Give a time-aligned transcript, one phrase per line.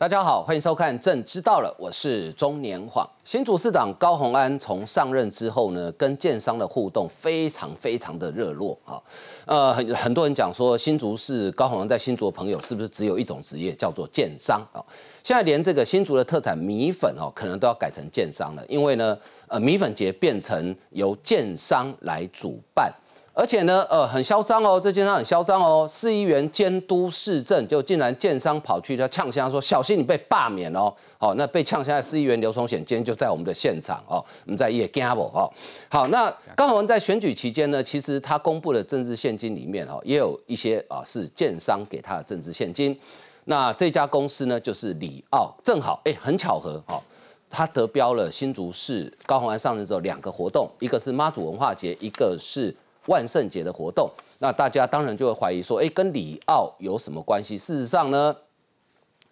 [0.00, 3.06] 大家好，欢迎收看《朕知道了》，我是中年晃。
[3.22, 8.96] 新竹市长高虹安从上任之后呢，跟建商的互动非常非常的热络啊。
[9.44, 14.80] 呃，很很多人讲说，新竹市高虹安在新竹的朋友是不是只有一种职业，叫做建商啊？
[15.22, 19.14] 现在连这个新竹的特产米粉哦，可能都要改成建商了，因为呢，
[19.48, 22.90] 呃，米粉节变成由建商来主办。
[23.32, 35.50] 而且呢，呃，很嚣张哦，这建商很嚣张哦，市议员监督市政，就竟然建商跑去他呛声说：“小心你被罢免哦！”好，那被呛下的市议员刘崇显今天就在我们的现场哦，我们在夜 gamble 哦。
[35.88, 42.98] 好，那高鸿文在选举期间呢，其实他公布的政治现金里面哦，也有一些啊是建商给他的政治现金。
[43.44, 47.00] 那这家公司呢，就是里奥，正好哎，很巧合哦，
[47.48, 52.74] 他得标了新竹市高鸿安上任之后两个活动，一个是妈祖文化节，一个是。
[53.06, 57.56] 万圣节的活动，那大家当然就会怀疑说，哎，跟里奥有什么关系？
[57.56, 58.36] 事实上呢，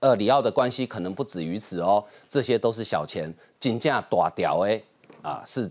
[0.00, 4.80] 呃，里奥的关系可能不止于此哦，这些都是小钱，金价大屌哎，
[5.22, 5.70] 啊，是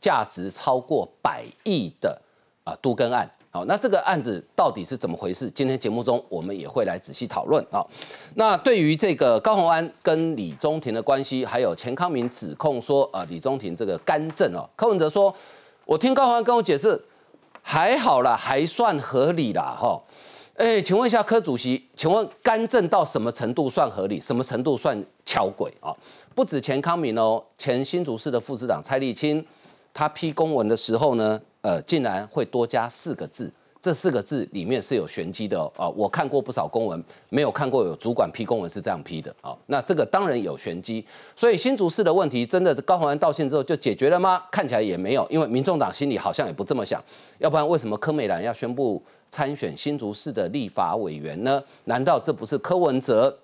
[0.00, 2.20] 价值超过百亿的
[2.64, 3.28] 啊都根案。
[3.50, 5.50] 好，那这个案子到底是怎么回事？
[5.50, 7.82] 今天节目中我们也会来仔细讨论啊。
[8.34, 15.34] 那对于这个高鸿安跟李宗廷的关系，还有钱康明指控说，啊，李宗廷这个干政哦，柯文哲说，
[15.86, 17.02] 我听高鸿安跟我解释。
[17.70, 20.00] 还好啦，还算合理啦，哈，
[20.54, 24.18] 哎，请问一下柯主席，请问干政到什么程度算合理？
[24.18, 25.94] 什么程度算巧鬼啊？
[26.34, 29.44] 不止前康明哦，前新竹市的副市长蔡立青，
[29.92, 33.52] 他批公文的时候呢，呃，竟然会多加四个字。
[33.80, 39.56] 这四个字里面是有玄机的哦，我看过不少公文，没有看过有主管批公文是这样批的啊。
[39.66, 41.04] 那这个当然有玄机，
[41.36, 44.42] 所以新竹市的问题真的高鸿安道歉之后就解决了吗？
[44.50, 47.02] 看起来也没有，因为民众党心里好像也不这么想。
[47.38, 51.62] 要不然为什么柯美兰要宣布参选新竹市的立法委员呢？
[51.84, 53.38] 难道这不是柯文哲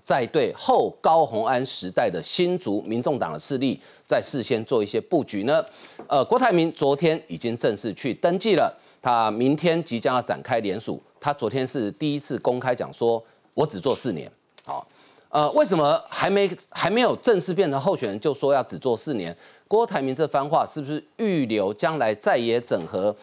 [0.00, 5.62] 在对后高鸿安时代的新竹民众党的势力在事先做一些布局呢？
[6.08, 8.74] 呃，郭台铭昨天已经正式去登记了。
[9.02, 13.22] 他明天即将要展开联署，他昨天是第一次公开讲说，
[13.54, 14.30] 我只做四年，
[14.64, 14.86] 好，
[15.30, 19.34] 呃，为什么还没还没有正式变成候选人就说要只做四年？
[19.66, 23.14] 郭台铭这番话是不是预留将来再也整合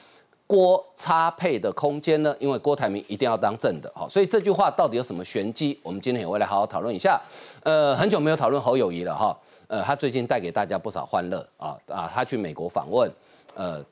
[0.48, 2.36] 郭差配的空间呢？
[2.40, 5.80] 因为郭台铭一定要当正的，好，所以这句话到底有什么玄机？
[5.84, 7.22] 我们今天也会来好好讨论一下。
[7.64, 9.38] 呃，很久没有讨论侯友谊了哈，
[9.68, 13.12] 呃，他最近带给大家不少欢乐啊啊，他去美国访问，
[13.54, 13.86] 呃。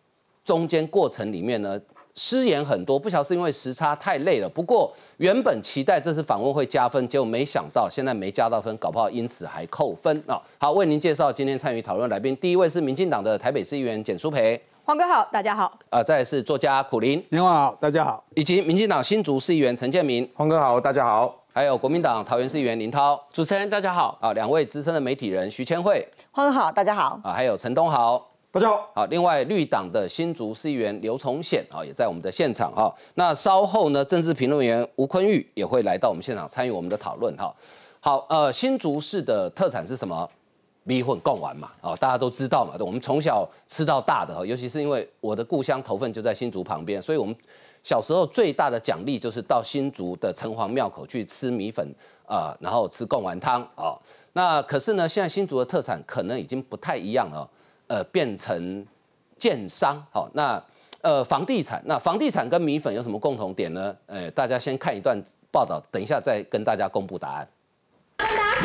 [0.45, 1.77] 中间过程里面呢，
[2.13, 4.47] 失言很多，不晓得是因为时差太累了。
[4.47, 10.39] 不过原本期待这次访问会加分，结果没想到现在没加到分，搞不好因此还扣分啊！
[10.59, 15.77] 好，为您介绍今天参与讨论来宾，第一位是民进党的台北市议员简淑培，黄哥好，大家好。
[15.89, 18.23] 啊，再来是作家苦林，您好，大家好。
[18.35, 21.43] 以及民进党新竹市议员陈建明，黄哥好，大家好。
[21.51, 24.15] 还有国民党桃园市议员林涛，主持人大家好。
[24.21, 27.19] 啊，两位资深的媒体人徐千惠，黄哥好，大家好。
[27.23, 28.23] 啊，还有陈东豪。
[28.55, 32.89] 大家好，好，另外绿党的新竹市议员刘崇显啊，也在我们的现场哈。
[33.15, 37.53] 那稍后呢，政治评论员吴坤玉也会来到我们现场参与我们的讨论哈。
[37.99, 40.25] 好，呃，新竹市的特产是什么？
[40.83, 47.35] 米粉贡丸嘛，哦，大家都知道嘛，我们从小吃到大的哈，尤其是因为我的故乡头份就在新竹旁边，所以我们
[47.83, 51.93] 小时候最大的奖励就是到新竹的城隍庙口去吃米粉
[52.25, 53.99] 啊，然后吃贡丸汤啊。
[54.31, 57.45] 那可是呢，现在新竹的特产可能已经不太一样了。
[57.87, 58.85] 呃，变成
[59.37, 60.61] 建商，好，那
[61.01, 63.95] 呃，房地产，那房地产跟米粉有什么共同点呢？
[64.07, 67.47] 呃，大家先看一段报道，等一下再跟大家公布答案。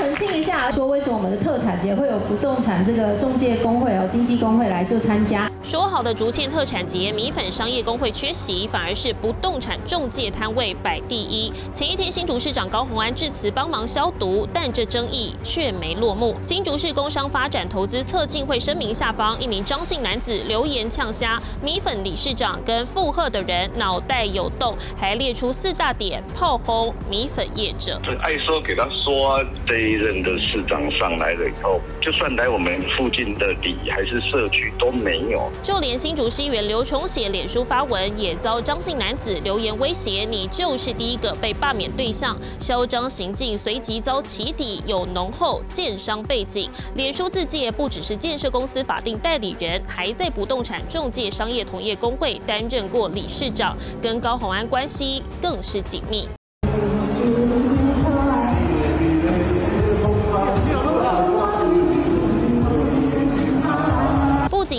[0.00, 5.46] 澄清一下，说为什么我们的特产节会有不动产这个中介工会哦，经纪工会来做参加？
[5.62, 11.52] 说好的竹堑特产节，米粉商业工会缺席，反而是不动产中介摊位摆第一。
[11.74, 16.34] 前一天新竹市长高虹安致辞帮忙消毒，但这争议却没落幕。
[16.42, 28.00] 新竹市工商发展投资策进会声明下方，一名张姓男子留言呛虾米粉理事长跟附和的人脑袋有洞，还列出四大点炮轰米粉业者。
[28.22, 29.44] 爱说给他说。
[29.66, 35.50] 这一任的市长上来了以后，就算来我们附近的里还是社区都没有。
[35.64, 46.70] 就连新竹市议员刘崇写脸书发文，也遭张姓男子留言威胁：“你就是第一个被罢免对象。”嚣张行径随即遭起底，有浓厚建商背景。
[46.94, 56.28] 脸书自介不只是建设公司法定代理人，还在不动产中介商业同业工会担任过理事长，跟高鸿安关系更是紧密。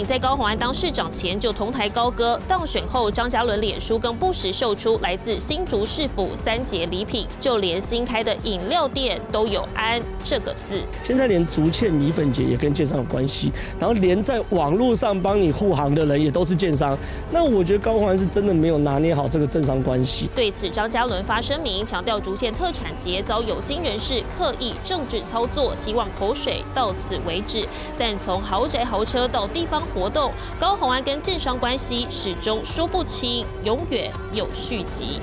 [0.05, 10.81] 在高虹安当市长前就同台高歌，当选后张嘉伦脸书更不时秀出来自新竹市府三节礼品，就连新开的饮料店都有“安”这个字。
[11.03, 16.97] 现在连竹堑米粉节也跟建商有关系，然后连在网络上帮你护航的人也都是建商。
[17.29, 20.29] 那我觉得高虹安是真的没有拿捏好这个政商关系。
[20.33, 27.67] 对此，张嘉伦发声明，强调竹堑特产节遭有心人士刻意政治操作，希望口水到此为止。
[27.99, 35.19] 但从豪宅豪车到地方活动，高虹安跟建商关系始终说不清，永远有续集。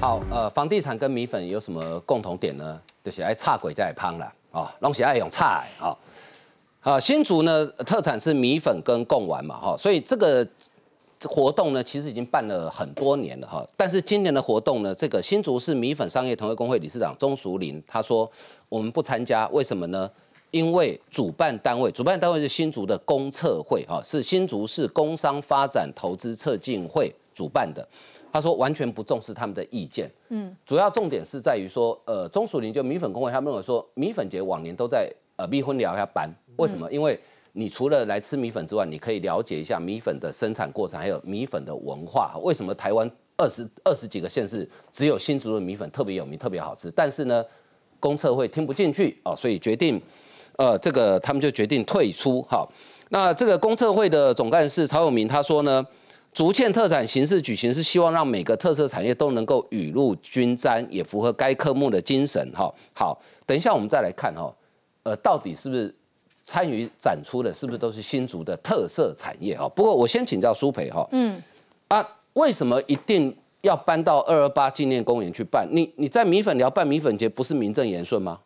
[0.00, 2.80] 好，呃，房地产跟米粉有什么共同点呢？
[3.04, 5.94] 就是爱差鬼在胖了啊，拢是爱用差啊。
[6.80, 10.46] 啊，新竹呢特产是米粉跟贡丸嘛，哈，所以这个
[11.24, 13.64] 活动呢其实已经办了很多年了哈。
[13.76, 18.28] 但是今年的活动呢，这个新竹市米粉商业同业工会理事长钟淑玲他说，
[18.68, 20.10] 我们不参加，为什么呢？
[20.52, 27.86] 因为主办单位，主办单位是新竹的公测会哈，是新竹市工商发展投资策进会主办的。
[28.30, 36.90] 他说完全不重视他们的意见，嗯，主要重点是在于说，呃，钟淑玲就米粉工会，他们认为说米粉节往年都在呃蜜婚聊一下班，为什么？
[36.92, 37.18] 因为
[37.52, 42.34] 你除了来吃米粉之外，你可以了解一下米粉的生产过程，还有米粉的文化。
[42.42, 46.90] 为什么台湾二十二十几个县市只有新竹的米粉特别有名、特别好吃？
[46.90, 47.44] 但是呢，
[48.00, 50.00] 公测会听不进去哦，所以决定，
[50.56, 52.42] 呃，这个他们就决定退出。
[52.42, 52.66] 哈，
[53.10, 55.84] 那这个公测会的总干事曹永明他说呢。
[56.34, 62.50] 竹堑特产形式举行是希望让每个特色产业都能够雨露均沾，也符合该科目的精神。
[62.54, 64.50] 哈，好，等一下我们再来看哈，
[65.02, 65.94] 呃，到底是不是
[66.42, 69.54] 参与展出的，是不是都是新竹的特色产业？
[69.58, 71.38] 哈，不过我先请教苏培哈，嗯，
[71.88, 72.02] 啊，
[72.32, 75.68] 为什么一定要搬到二二八纪念公园去办？
[75.70, 78.40] 你你在米粉寮办米粉节，不是名正言顺吗？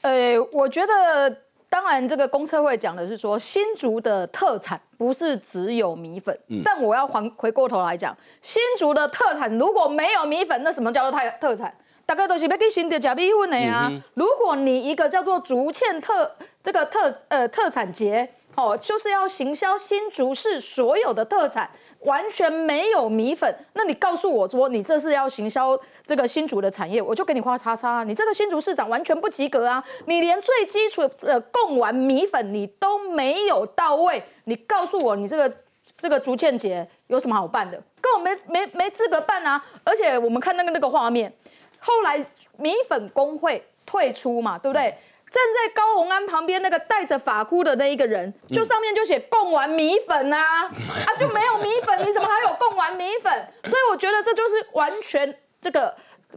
[0.00, 1.42] 呃，我觉得。
[1.70, 11.74] 当然，这个公测会讲的是说新竹的特产不是只有米粉，但我要还回过头来讲，新竹的特产如果没有米粉，那什么叫做特特产？
[12.06, 13.92] 大概都是要去新的假米粉的呀。
[14.14, 16.34] 如果你一个叫做竹堑特
[16.64, 18.26] 这个特呃特产节，
[18.58, 21.70] 哦，就是要行销新竹市所有的特产。
[22.02, 25.76] 完全没有米粉，那你告诉我说你这是要行销
[26.06, 28.04] 这个新竹的产业，我就给你画叉叉。
[28.04, 29.82] 你这个新竹市长完全不及格啊！
[30.06, 35.52] 你连最基础的供完米粉你都没有到位，你告诉我你这个
[35.98, 37.82] 这个竹堑节有什么好办的？
[38.00, 39.60] 根本没没没资格办啊！
[39.82, 41.32] 而且我们看那个那个画面，
[41.80, 42.24] 后来
[42.58, 44.94] 米粉工会退出嘛，对不对？
[45.30, 53.32] 站在高洪安旁边那个戴着发箍的那一个人，就上面就写贡丸米粉啊，啊就没有米粉，你怎么还有贡丸米粉？
[53.68, 55.94] 所以我觉得这就是完全这个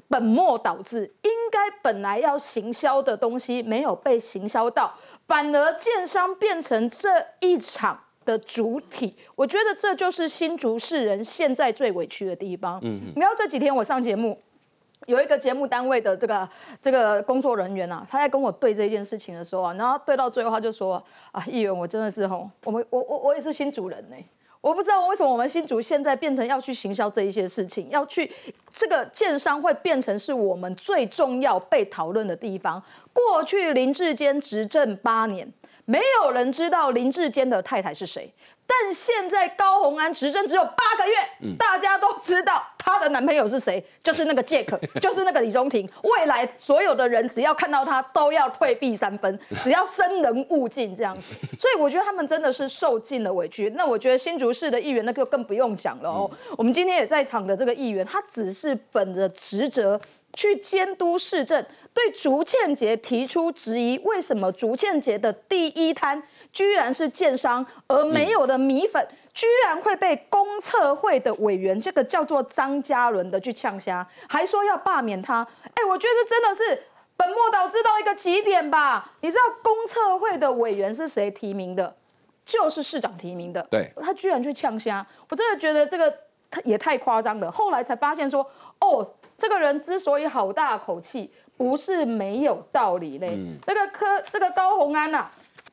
[0.09, 4.94] 本末倒置，应该本来要行销的东西没有被行销到，
[5.27, 12.79] 反而建商变成这一场的主体，我觉得这就是新竹市人现在最委屈的地方。
[12.83, 14.37] 嗯，你知道这几天我上节目。
[15.07, 16.48] 有一个节目单位的这个
[16.81, 24.15] 这个工作人员啊，他在跟我对这件事情的时候啊，然后对到最后他就说啊，议员我真的是吼，我们我我我也是新主人呢，
[24.62, 28.31] 我不知道为什么我们新主现在变成要去行销这一些事情，要去
[28.71, 32.81] 这个建商会变成是我们最重要被讨论的地方。
[33.12, 35.51] 过去林志坚执政八年，
[35.86, 38.31] 没有人知道林志坚的太太是谁。
[38.73, 45.87] 但现在高红安执政只有八个月，大家都知道她的男朋友是谁，就是那个杰克，就是那个李宗廷。
[46.04, 51.35] 未来所有的人只要看到他，都要退避三分， 只要生人勿近这样子。
[51.59, 53.69] 所以我觉得他们真的是受尽了委屈。
[53.75, 56.31] 那我觉得新竹市的议员那就更不用讲了哦。
[56.57, 59.99] 我们今天也在场的这个议员，他只是本着职责
[60.33, 61.61] 去监督市政，
[61.94, 66.23] 对竹堑节提出质疑，为什么竹堑节的第一摊？
[66.51, 75.47] 居然是建商，而没有的米粉，居然会被公测会的委员，这个叫做张嘉伦的去呛虾，还说要罢免他。
[75.63, 76.83] 哎，我觉得真的是
[77.15, 79.11] 本末倒置到一个极点吧？
[79.21, 81.95] 你知道公测会的委员是谁提名的？
[82.43, 83.65] 就是市长提名的。
[83.69, 86.13] 对，他居然去呛虾，我真的觉得这个
[86.63, 87.49] 也太夸张了。
[87.49, 88.45] 后来才发现说，
[88.79, 93.37] 哦，这个人之所以好大口气，不是没有道理嘞。
[93.65, 95.29] 那个科，这个高鸿安呐。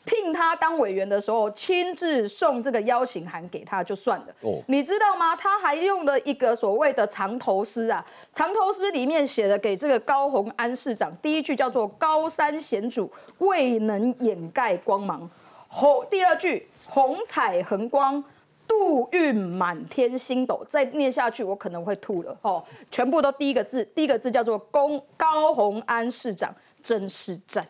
[0.08, 4.26] 聘他当委员的时候，亲自送这个邀请函给他就算了。
[4.40, 5.36] 哦，你知道吗？
[5.36, 15.28] 他还用了一个所谓的长头诗啊，长头诗里面写的给这个高鸿安市长，第一句叫做“高山险阻，未能掩盖光芒”，
[15.68, 18.24] 红第二句“红彩恒光，
[18.66, 20.64] 度运满天星斗”。
[20.66, 22.34] 再念下去，我可能会吐了。
[22.40, 27.68] 哦，全部都第一个字，第一个字叫做“公高鸿安市长真是赞”，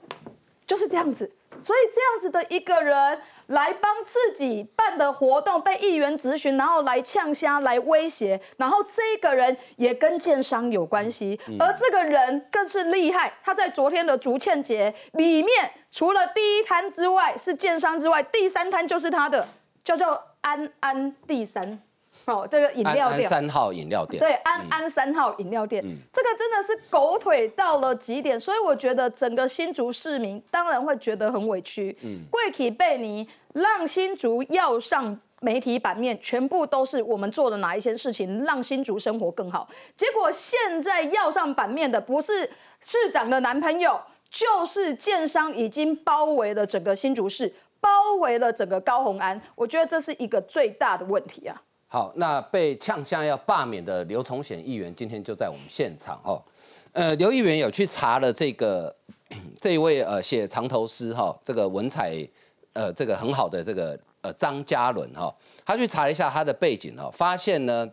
[0.65, 1.29] 就是这样子。
[1.63, 19.49] 所以这样子的一个人，来帮自己办的活动被议员质询，然后来呛虾、来威胁，然后这个人也跟建商有关系，而这个人更是厉害，他在昨天的竹堑节里面，除了第一摊之外是建商之外，第三摊就是他的，
[19.83, 21.81] 叫做安安第三。
[22.29, 25.83] 哦，这个饮料店三号饮料店，对，安安三号饮料店，
[26.13, 31.97] 这个真的是狗腿到了极点，所以我觉得整个新竹市民当然会觉得很委屈。
[32.03, 39.67] 嗯，贵体贝尼让新竹要上媒体版面，全部都是我们做的哪一些事情让新竹生活更好，
[39.97, 42.49] 结果现在要上版面的不是
[42.83, 47.89] 市长的男朋友，就是建商已经包围了整个新竹市，包
[48.21, 51.63] 围了整个高鸿安，我觉得这是一个最大的问题啊。
[51.91, 56.39] 好，那被呛下要罢免的刘崇显议员今天就在我们现场哦。
[56.93, 58.95] 呃，刘议员有去查了这个
[59.59, 62.15] 这一位呃写长头诗哈，这个文采
[62.75, 67.91] 呃这个很好的这个呃张嘉伦哈，他去查了一下他的背景哦，发现呢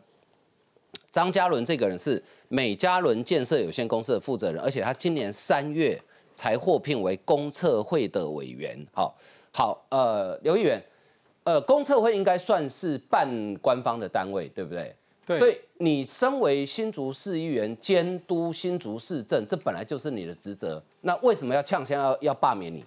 [1.09, 5.97] 张嘉伦这个人是美嘉伦建设有限公司的负责人，而且他今年三月
[6.33, 8.77] 才获聘为公测会的委员。
[8.91, 9.15] 好，
[9.53, 10.83] 好，呃，刘议员。
[11.45, 14.95] 呃，公测会应该算是半官方的单位，对不对？
[15.27, 15.37] 对。
[15.37, 20.81] 所以你身为新竹市议员，监督新竹市政，这本来就是你的职责。
[21.01, 22.83] 那为什么要呛先要要罢免你？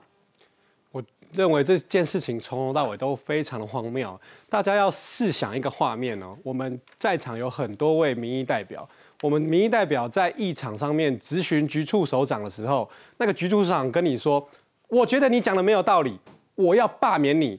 [0.90, 1.00] 我
[1.30, 4.20] 认为这件事情从头到尾都非常的荒谬。
[4.48, 8.88] 大家要试想一个画面哦，我们在场有很多位民意代表，
[9.22, 14.44] 我们民意代表在议场上面咨询局处首长的时候，那个局处首长跟你说
[14.88, 16.18] ：“我觉得你讲的没有道理，
[16.56, 17.56] 我要罢免你。”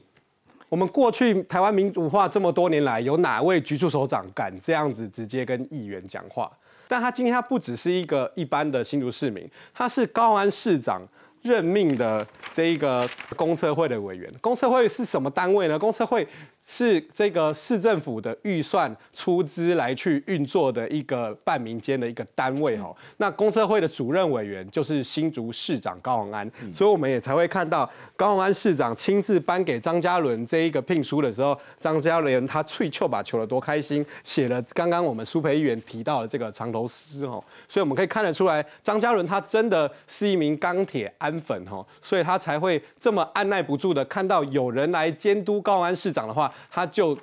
[0.70, 6.48] 我们过去台湾民主化这么多年来，有哪位局处首长敢这样子直接跟议员讲话？
[6.86, 11.02] 但他今天他不只是一个一般的新竹市民，他是高安市长
[11.42, 14.32] 任命的这一个公测会的委员。
[14.40, 15.76] 公测会是什么单位呢？
[15.76, 16.26] 公测会。
[16.72, 22.96] 是这个市政府的预算出资来去运作的一个半民间的一个单位哦。
[23.16, 37.42] 那公测会的主任委员就是新竹市长高鸿安，所以我们也才会看到高鸿安市长亲自颁给张嘉伦这一个聘书的时候，张嘉伦他翠球把球了多开心，写了刚刚我们苏培议员提到的这个长头诗哦。
[37.68, 46.48] 所以我们可以看得出来，张嘉伦他真的是一名钢铁安粉哦，所以他才会这么按耐不住的看到有人来监督高安市长的话。
[46.70, 47.16] 他就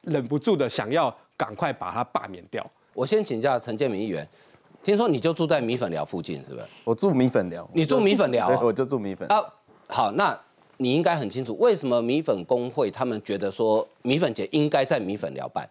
[0.00, 2.64] 忍不住的想要赶快把他罢免掉。
[2.94, 4.26] 我先请教陈建明议员，
[4.82, 6.66] 听说你就住在米粉寮附近，是不是？
[6.84, 7.68] 我住米粉寮。
[7.72, 8.48] 你住米粉寮？
[8.60, 9.26] 我就住米粉。
[9.28, 9.42] 啊，
[9.86, 10.38] 好，那
[10.76, 15.68] 你应该很清楚，为什么米粉工会他们觉得说米粉节应该在米粉寮办？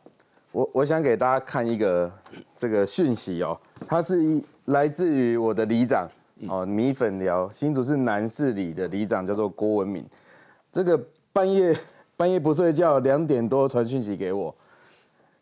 [0.51, 2.11] 我我想给大家看一个
[2.55, 6.09] 这个讯息哦，它是一来自于我的里长
[6.47, 10.03] 哦，米粉寮新竹市南市里的里长叫做郭文敏，
[10.71, 10.99] 这个
[11.31, 11.75] 半夜。
[12.21, 14.55] 半夜不睡觉，两点多传讯息给我，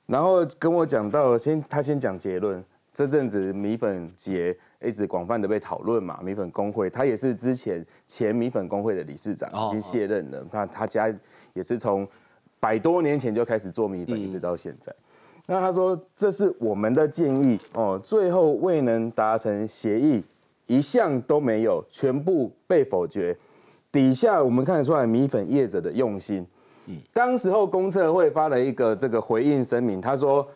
[0.06, 2.64] 然后跟我讲到，先他先讲结论。
[2.94, 10.42] 这阵子米粉节一直广泛的被讨论嘛，米粉工会他也是之前前米粉工会的理事长，已经卸任了。
[10.54, 11.14] 那他家
[11.54, 12.08] 也是从
[12.62, 14.96] 百多年前就开始做米粉，一直到现在。
[15.48, 20.24] 那他说这是我们的建议哦，最后未能达成协议，
[20.66, 23.38] 一项都没有，全部被否决。
[23.92, 26.48] 底下我们看得出来米粉业者的用心。
[27.14, 30.48] 当时候公测会发了一个这个回应声明，他说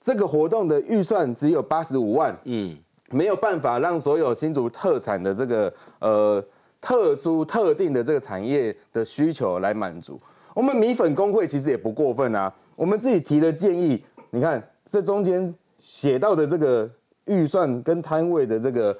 [0.00, 2.76] 这个活动的预算只有八十五万，嗯，
[3.10, 6.44] 没有办法让所有新竹特产的这个呃
[6.80, 10.20] 特殊特定的这个产业的需求来满足。
[10.54, 16.90] 我们米粉工会其实也不过分啊，我们自己提的建议，你看这中间写到的这个
[17.26, 18.96] 预算跟摊位的这个。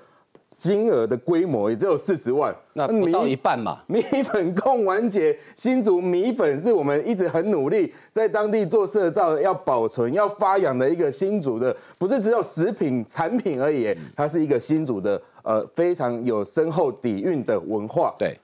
[0.61, 3.79] 金额的规模也只有四十万，那不到一半嘛。
[3.89, 18.15] 米粉控完结，新竹米粉是我们一直很努力在当地做社造、要保存、要发扬的一个新竹的，不是只有食品产品而已，它是一个新竹的呃非常有深厚底蕴的文化。
[18.19, 18.39] 对，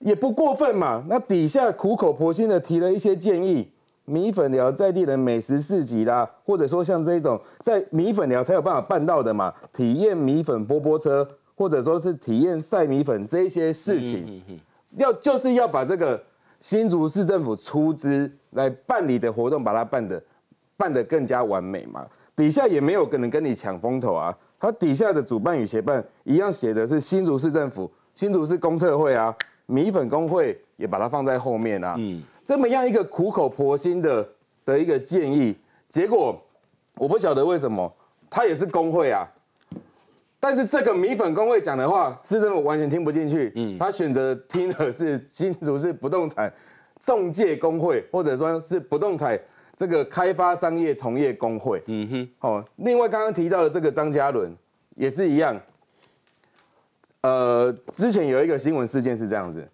[0.00, 1.02] 也不过分嘛。
[1.08, 3.66] 那底下苦口婆心的提了一些建议，
[4.04, 11.26] 米粉寮在地的美食市集啦，或者说像这种在米粉寮才有办法办到的嘛，体验米粉波波车。
[11.54, 14.42] 或者说是体验晒米粉这些事情，
[14.98, 16.22] 要就是要把这个
[16.60, 20.22] 新竹市政府出资来办理的活动，把它办的
[20.76, 22.06] 办得更加完美嘛。
[22.36, 24.36] 底下也没有可能跟你抢风头啊。
[24.58, 29.34] 它底下的主办与协办一样写的是新竹市政府、新竹市公测会啊，
[29.66, 31.94] 米粉工会也把它放在后面啊。
[31.98, 34.26] 嗯，这么样一个苦口婆心的
[34.64, 35.54] 的一个建议，
[35.90, 36.40] 结果
[36.96, 37.92] 我不晓得为什么，
[38.30, 39.28] 它也是工会啊。
[40.44, 43.50] 但是这个米粉工会讲的话，市政府完全听不进去。
[43.54, 46.52] 嗯，他选择听的是新竹市不动产
[47.00, 49.40] 中介工会，或者说是不动产
[49.74, 51.82] 这个开发商业同业工会。
[51.86, 54.54] 嗯哼，哦，另外刚刚提到的这个张嘉伦
[54.96, 55.58] 也是一样。
[57.22, 59.66] 呃，之前有一个新闻事件是这样子，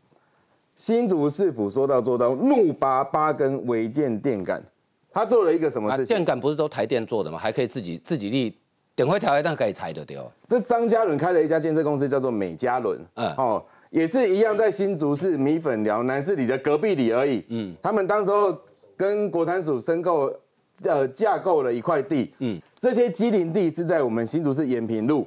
[0.76, 4.62] 新竹市府说到做到，怒拔八根违建电杆，
[5.10, 6.14] 他做了一个什么事情？
[6.14, 7.36] 电杆不是都台电做的吗？
[7.36, 8.56] 还可以自己自己立
[8.94, 10.30] 点会调一档可以拆的掉。
[10.46, 17.44] 这张嘉伦开了一家建设公司，叫做美嘉伦，嗯，哦，也是一样在新竹市米粉寮南市里的隔壁里而已。
[17.48, 18.56] 嗯，他们当时候
[18.96, 20.32] 跟国产署申购，
[20.84, 22.32] 呃，架构了一块地。
[22.40, 25.26] 嗯，这些机林地是在我们新竹市延平路。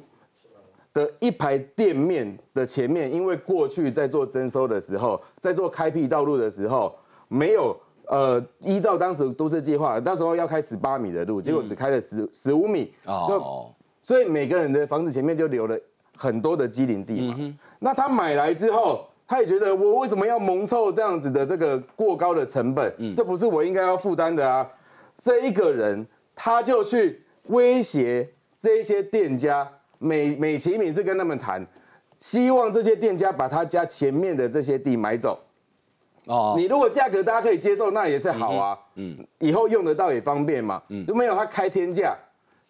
[0.93, 6.95] 的一排店面的前面，因为过去在做征收的时候，在做开辟道路的时候，
[7.27, 7.75] 没有
[8.07, 15.77] 呃依照当时都市计划，那时候要开十八米的路，结果只开了十十五米，哦，所以每个人的房子前面就留了
[16.17, 17.35] 很多的机林地嘛。
[17.79, 23.13] 那他买来之后，他也觉得我为什么要蒙受这样子的这个过高的成本？
[23.13, 24.69] 这不是我应该要负担的啊！
[25.15, 26.05] 这一个人
[26.35, 29.69] 他就去威胁这些店家。
[29.99, 31.65] 美美其名是跟他们谈，
[32.19, 35.39] 希望这些店家把他家前面的这些地买走。
[36.25, 38.77] 哦，你如果价格大家可以接受，那也是好啊。
[38.95, 40.81] 嗯，以后用得到也方便嘛。
[40.89, 42.15] 嗯，就没有他开天价，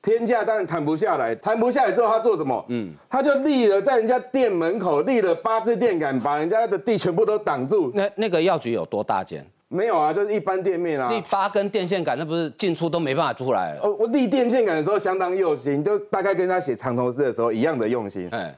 [0.02, 2.66] 天价当然谈不下来，谈不下来之后他做什么？
[2.70, 7.92] 嗯，他就立了在人家店门口立了八支电杆，把人家的地全部都挡住。
[7.94, 9.46] 那那个药局有多大间？
[9.70, 11.10] 没有啊，就是一般店面啊。
[11.10, 13.76] 立八根电线杆，那不是进出都没办法出来。
[13.82, 18.30] 哦，我立电线杆的时候相当用心，就大概跟他写长头诗的时候一样的用心。
[18.32, 18.56] 哎，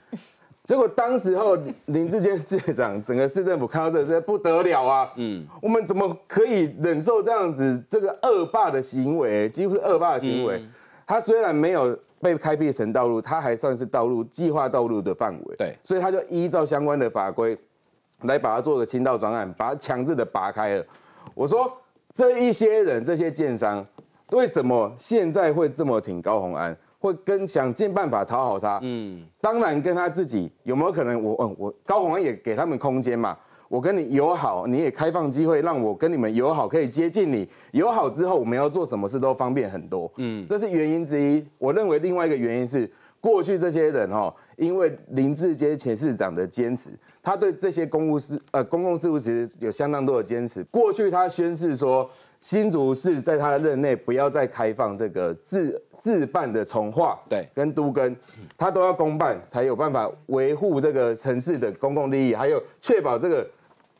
[0.65, 1.55] 结果当时候
[1.85, 5.09] 林志坚市长，整个市政府看到这事不得了啊。
[5.15, 9.47] 嗯，我们怎么可以忍受这样子这个恶霸的行为？
[9.47, 10.59] 几乎是恶霸的行为。
[11.05, 15.55] 他虽然没有被开辟成道路，他还算是道路计划道路的范围。
[15.55, 17.55] 对，所以他就依照相关的法规
[18.23, 20.85] 来把它做个清道专案，把它强制的拔开了。
[21.35, 21.71] 我说
[22.11, 23.85] 这一些人，这些建商，
[24.31, 28.79] 为什么现在会这么挺高鸿安，会跟想尽办法讨好他？
[28.81, 31.23] 嗯，当然跟他自己有没有可能？
[31.23, 33.37] 我嗯，我高鸿安也给他们空间嘛，
[33.69, 37.47] 我跟你友好，你也开放机会让我跟你们友好，可以接近你。
[37.71, 40.11] 友好之后，我们要做什么事都方便很多。
[40.17, 41.45] 嗯，这是原因之一。
[41.57, 42.91] 我认为另外一个原因是。
[43.21, 46.91] 过去这些人哈，因为林志坚前市长的坚持，
[47.23, 50.63] 他对这些公务事呃公共事务其实有相当多的坚持。
[50.65, 52.07] 过去他宣誓说，
[52.45, 58.15] 新竹市在他的任内不要再开放这个自自办的从化，对，跟都跟，
[58.55, 63.49] 他都要公办，才有办法维护这个城市的公共利益，还有确保这个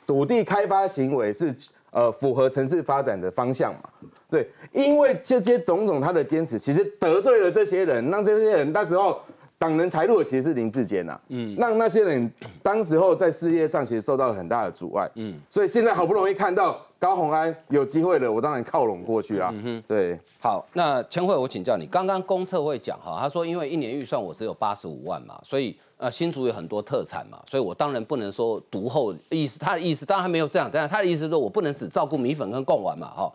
[0.06, 1.52] 土地开发行为是
[1.90, 3.90] 呃符合城市发展的方向嘛。
[4.30, 9.20] 对，因为这些种种他的坚持，其实得罪了这些人，让这些人那时候
[9.58, 12.30] 挡人财路的其实是林志坚呐，嗯，让那些人
[12.62, 33.32] 当时候在事业上其实受到很大的阻碍，嗯，所以现在好不容易看到高鸿安有机会了，我当然靠拢过去啊，嗯哼，对，好，那千惠我请教你，刚刚公测会讲哈，他说因为一年预算我只有八十五万嘛，所以呃新竹有很多特产嘛，所以我当然不能说独厚意思，他的意思当然没有这样，但是他的意思说我不能只照顾米粉跟贡丸嘛，哈。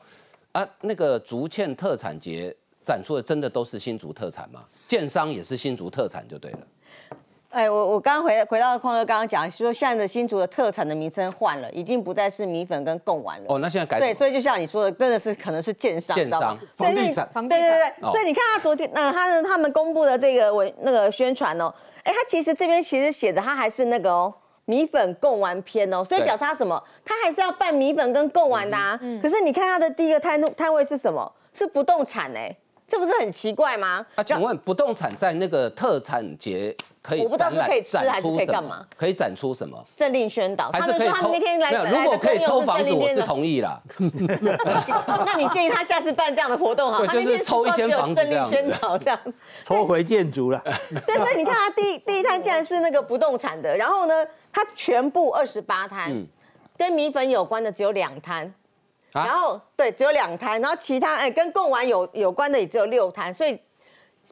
[0.52, 2.52] 啊，那个竹堑特产节
[2.85, 4.64] 展出的真的都是新竹特产吗？
[4.88, 6.59] 建商也是新竹特产就对了。
[7.51, 13.47] 哎，我我刚刚回回到匡哥刚刚讲，说现在的新竹的特产的名称换了，已经不再是米粉跟贡丸了。
[13.49, 18.11] 哦，那现在改对，所以就像你说的，真的是可能是建商，建商房地产，房地产对对对。
[18.12, 24.33] 所以你看他昨天，那他的他们公布的这个文那个宣传哦，哎，他其实这边其实写的他还是那个哦。
[24.66, 26.81] 米粉贡丸篇哦，所以表示他什么？
[27.05, 28.97] 他还是要办米粉跟贡丸的啊。
[29.21, 31.33] 可是你看他的第一个摊摊位是什么？
[31.53, 32.57] 是不动产哎，
[32.90, 34.05] 这不是很奇怪吗？
[34.16, 37.20] 啊，请问不动产在那个特产节可以？
[37.20, 38.85] 我不知道是可以吃还是可以干嘛？
[38.96, 39.81] 可以展出什么？
[39.94, 41.31] 政令宣导，还是可以抽？
[41.31, 41.38] 没
[41.70, 43.81] 有，如果可以抽房子，我是同意啦。
[45.24, 47.07] 那你建议他下次办这样的活动哈？
[47.07, 48.50] 就是抽一间房子这样。
[48.50, 49.20] 宣导这样，
[49.62, 50.61] 抽回建筑了。
[51.07, 54.26] 对，所以你看他第第一摊竟然是那个不动产的，然后呢？
[54.53, 56.11] 他全部二十八摊，
[56.76, 58.53] 跟米粉有关的只有两摊，
[59.12, 63.59] 然后对，只有两摊，然后其他哎跟贡丸有有关的也只有六摊，所以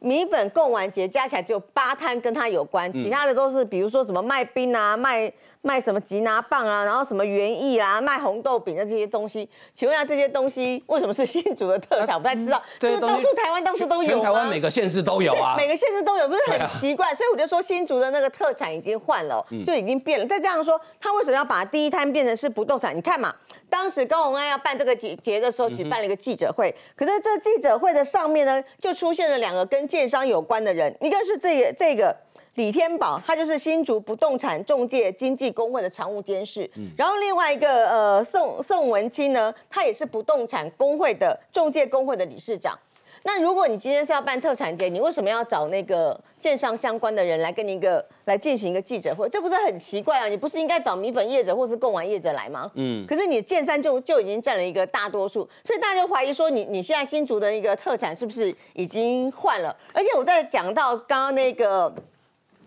[0.01, 5.31] 米粉贡丸节加起来只有八摊跟它有关，其他的都是比如说什么卖冰啊卖。
[5.61, 12.17] 卖什么吉拿棒啊，然后什么园艺啊，卖红豆饼的这些东西，请问一下这些东西为什么是新竹的特产？
[12.17, 17.11] 不太知道，就是到处台湾到处都有全台湾每个县市都有啊，每个县市都有，不是很奇怪？
[17.13, 20.25] 所以我就说新竹的那个特产已经换了，就已经变了。
[20.25, 22.95] 再这样说，他为什么要把第一摊变成是不动产？
[22.95, 23.35] 你看嘛，
[23.69, 32.15] 当时高鸿安要办这个节节的时候，举办了一个记者会，可是这记者会的上面呢，就出现了两个跟建商有关的人，一个是这个这个。
[32.55, 36.69] 李天宝，他就是新竹不动产中介经纪工会的常务监事。
[36.97, 42.77] 然后另外一个呃宋宋文清呢，他也是不动产工会的中介工会的理事长。
[43.23, 49.27] 那如果你今天是要办特产节，你为什么要找那个建商相关的人来跟你一个来进行一个记者会？
[49.29, 50.27] 这不是很奇怪啊？
[50.27, 52.71] 你不是应该找米粉业者或是贡丸业者来吗？
[52.75, 53.05] 嗯。
[53.05, 59.75] 可是你建商就就已经占了一个大多数，所以大家就怀疑说你你现在新竹的一个特产是不是已经换了？
[59.93, 61.93] 而且我在讲到刚刚那个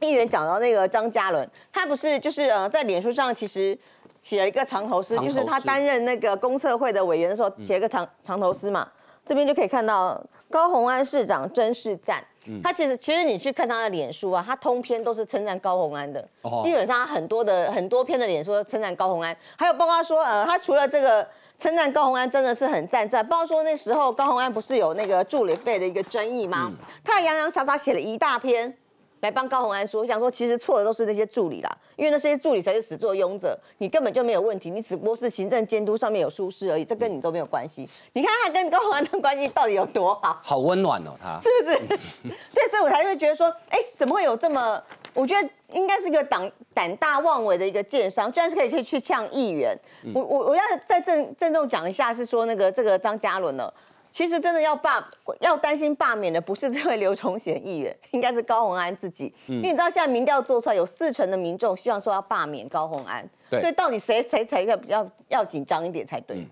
[0.00, 3.76] 议员讲到那个张嘉伦，他不是就是呃在脸书上其实
[4.22, 8.86] 写了一个长头诗，就是他担任那个公测会的委员的时候写了个长长头诗嘛。
[9.24, 12.22] 这边就可以看到高鸿安市长真是赞，
[12.62, 16.20] 他其实其实你去看他的脸书啊，他通篇都是称赞高虹安的，
[16.62, 26.72] 基本上他很多的很多篇的脸书称赞高虹安，还有包括说呃他除了这个称赞高虹安真的是很赞之外，包括说那时候高虹安不是有那个助理费的一个争议吗？
[27.04, 28.76] 他洋洋洒洒写了一大篇。
[29.22, 37.88] 来帮高鸿安说，我想说，其实错的都是那些助理啦，因为那些助理才是始作俑者，你根本就没有问题，你只不过是行政监督上面有疏失而已，这跟你都没有关系。
[38.14, 40.40] 你看他跟高鸿安的关系到底有多好？
[40.42, 41.78] 好温暖哦，他是不是？
[42.52, 44.82] 对，所以我才会觉得说，哎，怎么会有这么？
[45.14, 49.78] 我觉得应该是一个胆胆大妄为的一个奸商，居然是可以可以去呛议员。
[50.12, 53.72] 我我我要再郑郑重讲一下，是说那个这个张嘉伦呢。
[54.12, 55.02] 其实真的要罢
[55.40, 59.32] 要担心罢免的不是这位刘崇贤议员，应该是高鸿安自己。
[59.46, 63.28] 因为你知道现在民调做出来，有四成的民众希望说要罢免高鸿安。
[63.50, 66.46] 所以到底谁谁才要比较要紧张一点才对？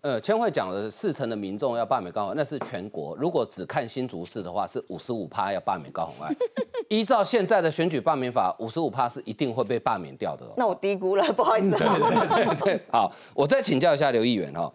[0.00, 3.16] 呃，千惠讲的四成的民众要罢免高鸿，那是全国。
[3.16, 6.36] 如果只看新竹市的话，是五十五趴要罢免高鸿安。
[6.90, 10.44] 依照现在的选举罢免法，五十五趴是一定会被罢免掉的。
[10.56, 11.70] 那我低估了，不好意思。
[11.70, 14.70] 对对对，好，我再请教一下刘议员哈。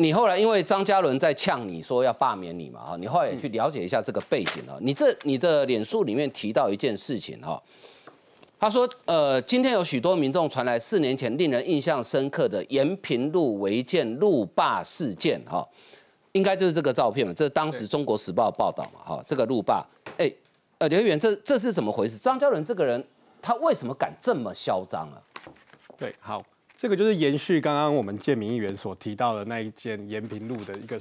[0.00, 4.78] 你后来因为张嘉伦在呛你说要罢免你嘛哈，你后来也去了解一下这个背景啊。
[4.80, 7.60] 你这你的脸书里面提到一件事情哈，
[8.60, 15.66] 他说呃今天有许多民众传来四年前令人印象深刻的延平路违建路霸事件哈，
[16.30, 19.84] 应该就是这个照片嘛，这是当时中国时报报道嘛哈，这个路霸
[20.16, 20.32] 哎
[20.78, 22.18] 呃刘议员这这是怎么回事？
[22.18, 23.04] 张嘉伦这个人
[23.42, 25.18] 他为什么敢这么嚣张啊？
[25.98, 26.40] 对，好。
[26.78, 30.96] 这个就是延续刚刚我们建民议员所提到的那一件延平路的一个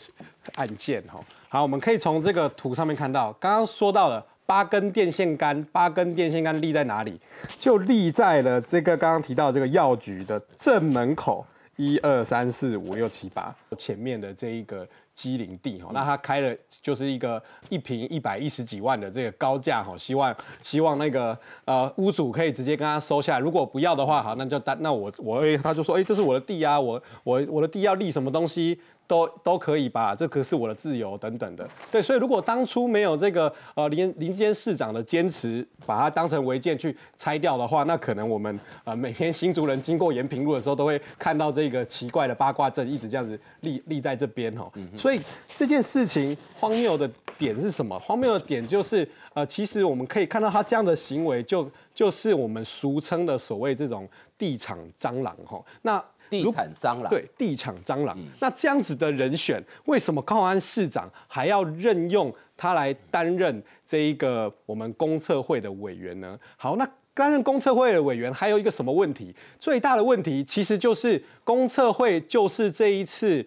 [0.55, 1.19] 案件哈。
[1.47, 7.19] 好，我们可以从这个图上面看到，刚刚说到了八根电线杆，八根电线杆立在哪里？
[7.59, 14.87] 就立在了这个刚刚提到这个药局的正门口，一二三四五六七八前面的这一个。
[15.17, 28.79] 机林地哈，那他开了就是一个一平一百一十几万的这个高价哈，希望希望那个呃屋主可以直接跟他收下来，如果不要的话，好，那就单那我我他就说，哎，这是我的地啊，我我我的地要立什么东西？
[29.07, 31.67] 都都可以吧，这可是我的自由等等的。
[31.91, 44.69] 对，所以如果当初没有这个呃林林间市长的坚持，把它当成违建去拆掉的话，那可能我们呃每天新竹人经过延平路的时候，都会看到这个奇怪的八卦阵一直这样子立立在这边哈。
[44.95, 47.97] 所以这件事情荒谬的点是什么？
[47.97, 55.63] 荒谬的点就是呃，其实我们可以看到他这样的行为，就就是我们俗称的所谓这种地产蟑螂哈。
[55.83, 58.17] 那地产蟑螂，对地产蟑螂。
[58.39, 66.39] 那这样子的人选，为什么高安市长还要任用他来担任这一个我们公测会的委员呢？
[66.55, 69.35] 好，那担任公测会的委员还有一个什么问题？
[69.59, 73.45] 最大的问题其实就是公测会就是这一次。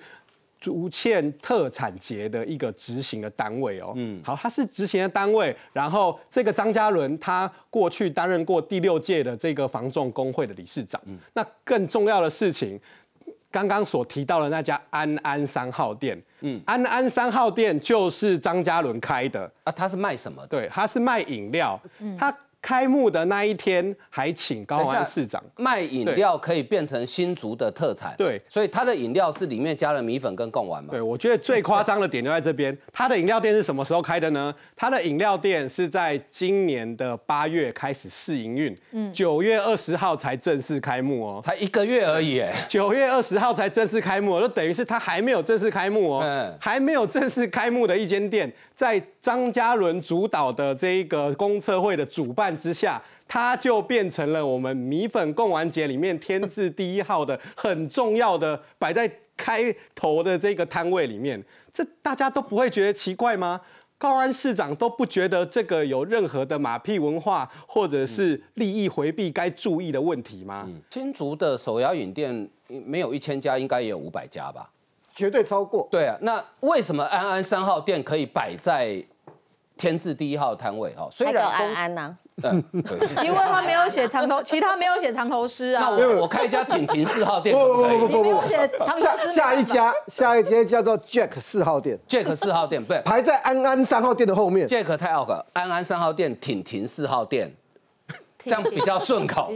[0.61, 12.79] 竹堑特产节的一个执行的单位哦，嗯，好，他是执行的单位，然后这个张嘉伦他过去担任过第六届的这个防重工会的理事长，嗯，那更重要的事情，
[13.51, 19.51] 刚刚所提到的那家安安三号店，嗯，安安三号店就是张嘉伦开的。
[19.65, 20.47] 啊，他是卖什么？
[20.47, 21.81] 对，他是卖饮料，
[22.19, 22.37] 他。
[22.63, 28.15] 开幕的那一天，还请高安市长卖饮料，可以变成新竹的特产。
[28.19, 30.91] 对，所以他的饮料是里面加了米粉跟贡丸嘛。
[30.91, 32.77] 对，我觉得最夸张的点就在这边。
[32.93, 34.55] 他的饮料店是什么时候开的呢？
[34.77, 42.45] 他的饮料店是在今年的八月开始试营运，嗯，九月二十号才正式开幕哦，才一个月而已。
[42.69, 48.53] 九月二十号才正式开幕，就等于是他还没有正式开幕哦，嗯，还没有正式开幕的一间店。
[48.81, 59.63] 在张嘉伦主导的这一个公测会的主办之下，它就变成了我们米粉贡丸节里面天字第一号的很重要的摆在开
[59.95, 61.39] 头的这个摊位里面。
[61.75, 63.61] 这大家都不会觉得奇怪吗？
[63.99, 70.67] 高安市长都不觉得这个有任何的马屁文化或者是利益回避该注意的问题吗？
[70.89, 74.71] 新竹的手摇饮店没有一千家，应该也有五百家吧？
[75.15, 75.87] 绝对超过。
[75.91, 79.03] 对啊，那为什么安安三号店可以摆在
[79.77, 81.09] 天字第一号摊位哈。
[81.11, 83.25] 虽然安安呐，嗯， 对。
[83.25, 85.89] 因为他没有写长头， 其他没有写长头诗啊。
[85.89, 94.69] 那我我开一家挺停四号店不不可以你没有写长头下诗，下一家下一家叫做 Jack 四号店，？Jack 四号店，不对排在安安三号店的后面。
[94.69, 97.51] ，Jack 太 out 了，安安三号店，挺停四号店，
[98.45, 99.51] 这样比较顺口。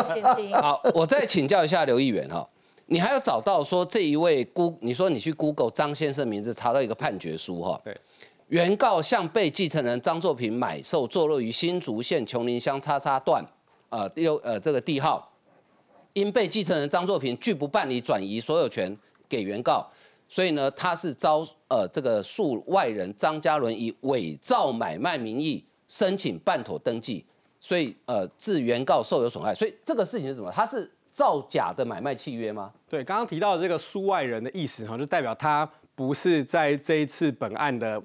[0.60, 2.46] 好，我再请教一下刘议员哈，
[2.92, 7.96] 你还要找到说这一位估，你说你去 Google 张先生名字查到一个判决书哈，对，
[8.48, 13.42] 原告向被继承人张作平买受坐落于新竹县琼林乡叉叉段，
[13.88, 15.32] 呃第六呃这个地号，
[16.12, 18.94] 因被继承人张作平拒不办理转移所有权
[19.26, 19.90] 给原告，
[20.28, 27.24] 所以呢他是遭呃这个诉外人张嘉伦以伪造买卖名义申请办妥登记，
[27.58, 30.52] 所以呃致原告受有损害，所以这个事情是什么？
[30.52, 32.72] 他是造假的买卖契约吗？
[32.88, 38.02] 对，刚刚提到的这个书外人的意思哈，就代表他不是在这一次本案的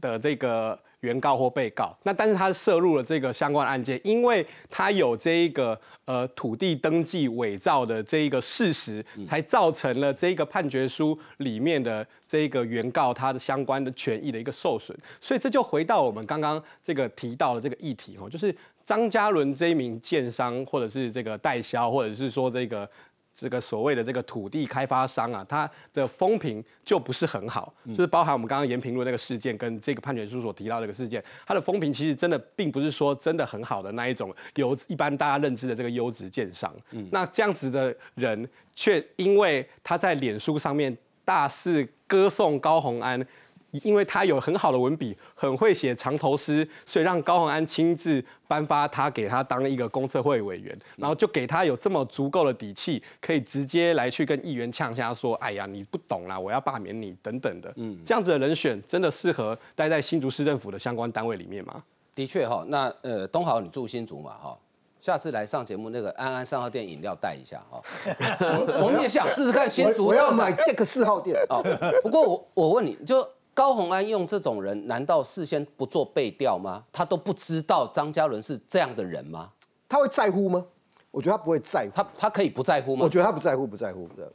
[0.00, 18.54] 的这个原告或被告，那但是他涉入了这个相关案件，因为他有这一个呃土地登记伪造的这一个事实，才造成了这一个判决书里面的这一个原告他的相关的权益的一个受损，所以这就回到我们刚刚这个提到的这个议题哦，就是
[18.90, 22.90] 张嘉伦这一名建商或者是这个代销，或者是说这个。
[23.32, 36.70] 这个所谓的这个土地开发商啊，他的风评就不是很好，就是包含我们刚刚延平路那个事件跟这个判决书所提到这个事件，他的风评其实真的并不是说真的很好的那一种有一般大家认知的这个优质建商。
[37.10, 43.26] 那这样子的人，却因为他在脸书上面大肆歌颂高虹安。
[43.70, 61.82] 因为他有很好的文笔，很会写长头诗，所以让高鸿安亲自颁发他给他当一个公测会委员，然后就给他有这么足够的底气，可以直接来去跟议员呛下说：“哎呀，你不懂啦，我要罢免你等等的。”嗯，这样子的人选真的适合待在新竹市政府的相关单位里面吗？
[62.14, 64.58] 的确哈，那呃东豪你住新竹嘛哈，
[65.00, 67.80] 下次来上节目那个安安三号店饮料带一下哈，
[68.68, 71.40] 我我们也想试试看新竹我我要买 Jack 四号店。
[71.48, 71.62] 哦。
[72.02, 73.26] 不过我我问你就。
[73.60, 76.82] 高虹安用这种人，难道事先不做背调吗？
[76.90, 79.52] 他都不知道张嘉伦是这样的人吗？
[79.86, 80.64] 他会在乎吗？
[81.10, 81.90] 我觉得他不会在乎。
[81.94, 83.04] 他他可以不在乎吗？
[83.04, 84.32] 我觉得他不在乎，不在乎，不在乎。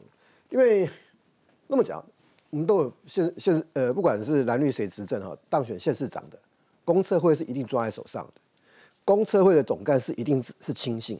[0.51, 0.87] 因为
[1.65, 2.05] 那么讲，
[2.51, 6.37] 我们都有县县呃，不管是蓝绿谁执政哈，当选县市长的，
[6.83, 8.33] 公测会是一定抓在手上的。
[9.03, 11.19] 公测会的总干事一定是是亲信，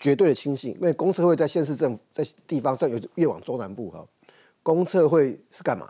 [0.00, 0.72] 绝对的亲信。
[0.72, 4.04] 因为公测会在县市政府在地方上有越往中南部哈，
[4.64, 5.88] 公测会是干嘛？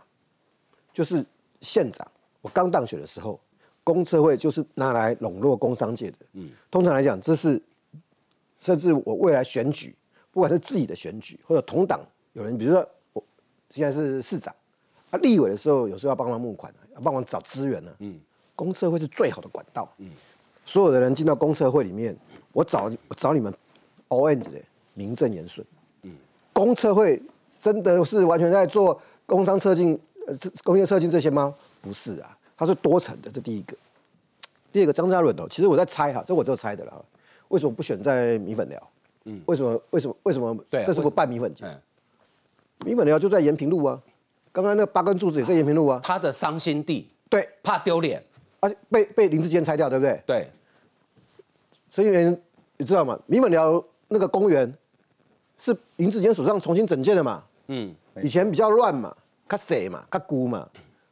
[0.94, 1.26] 就是
[1.60, 2.06] 县长，
[2.40, 3.38] 我刚当选的时候，
[3.82, 6.18] 公测会就是拿来笼络工商界的。
[6.34, 7.60] 嗯，通常来讲，这是
[8.60, 9.94] 甚至我未来选举，
[10.30, 12.00] 不管是自己的选举或者同党
[12.32, 13.22] 有人，比如说我
[13.70, 14.54] 现在是市长，
[15.10, 17.92] 啊，立委的时候有时候要帮忙募款，要帮忙找资源呢。
[17.98, 18.20] 嗯，
[18.54, 19.92] 公测会是最好的管道。
[19.98, 20.08] 嗯，
[20.64, 22.16] 所有的人进到公测会里面，
[22.52, 23.52] 我找我找你们
[24.08, 24.62] orange 的
[24.94, 25.66] 名正言顺。
[26.02, 26.12] 嗯，
[26.52, 27.20] 公测会
[27.58, 30.00] 真的是完全在做工商车进。
[30.26, 31.54] 呃，这工业测进这些吗？
[31.82, 33.76] 不是啊，它是多层的，这第一个。
[34.72, 37.04] 第二个张嘉伦哦，其实我在猜哈，这我就猜的了。
[37.48, 38.90] 为什么不选在米粉寮？
[39.24, 39.80] 嗯，为什么？
[39.90, 40.16] 为什么？
[40.24, 40.56] 为什么？
[40.68, 41.64] 对，这是不办米粉节？
[42.84, 44.00] 米粉寮就在延平路啊，
[44.50, 46.00] 刚刚那八根柱子也在延平路啊。
[46.02, 48.22] 他的伤心地，对，怕丢脸，
[48.60, 50.20] 而且被被林志坚拆掉，对不对？
[50.26, 50.50] 对。
[51.90, 52.42] 陈议员，
[52.76, 53.16] 你知道吗？
[53.26, 54.72] 米粉寮那个公园
[55.60, 57.44] 是林志坚手上重新整建的嘛？
[57.68, 59.14] 嗯，以前比较乱嘛。
[59.46, 60.66] 他谁嘛，较孤嘛，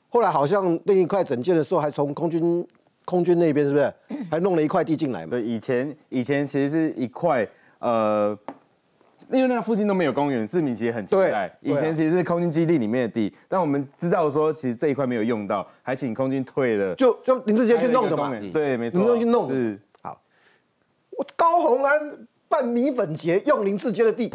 [0.09, 2.67] 后来好像另一块整建的时候，还从空军
[3.05, 3.93] 空军那边是不是，
[4.31, 5.31] 还弄了一块地进来嘛？
[5.31, 7.47] 对，以前以前其实是一块
[7.79, 8.37] 呃，
[9.31, 11.55] 因为那附近都没有公园，市民其实很期待。
[11.61, 18.33] 以前其实是空军基地里面的地，但我们知道说，其实这一块没有用到，还请空军退了，就就林志杰去弄的嘛。
[18.53, 20.21] 对，没错，林去弄是好。
[21.11, 24.33] 我高虹安办米粉节用林志杰的地。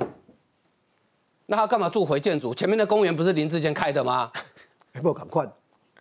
[1.49, 2.53] 那他干嘛住回建筑？
[2.53, 4.31] 前面的公园不是林志坚开的吗？
[5.01, 5.45] 不赶快，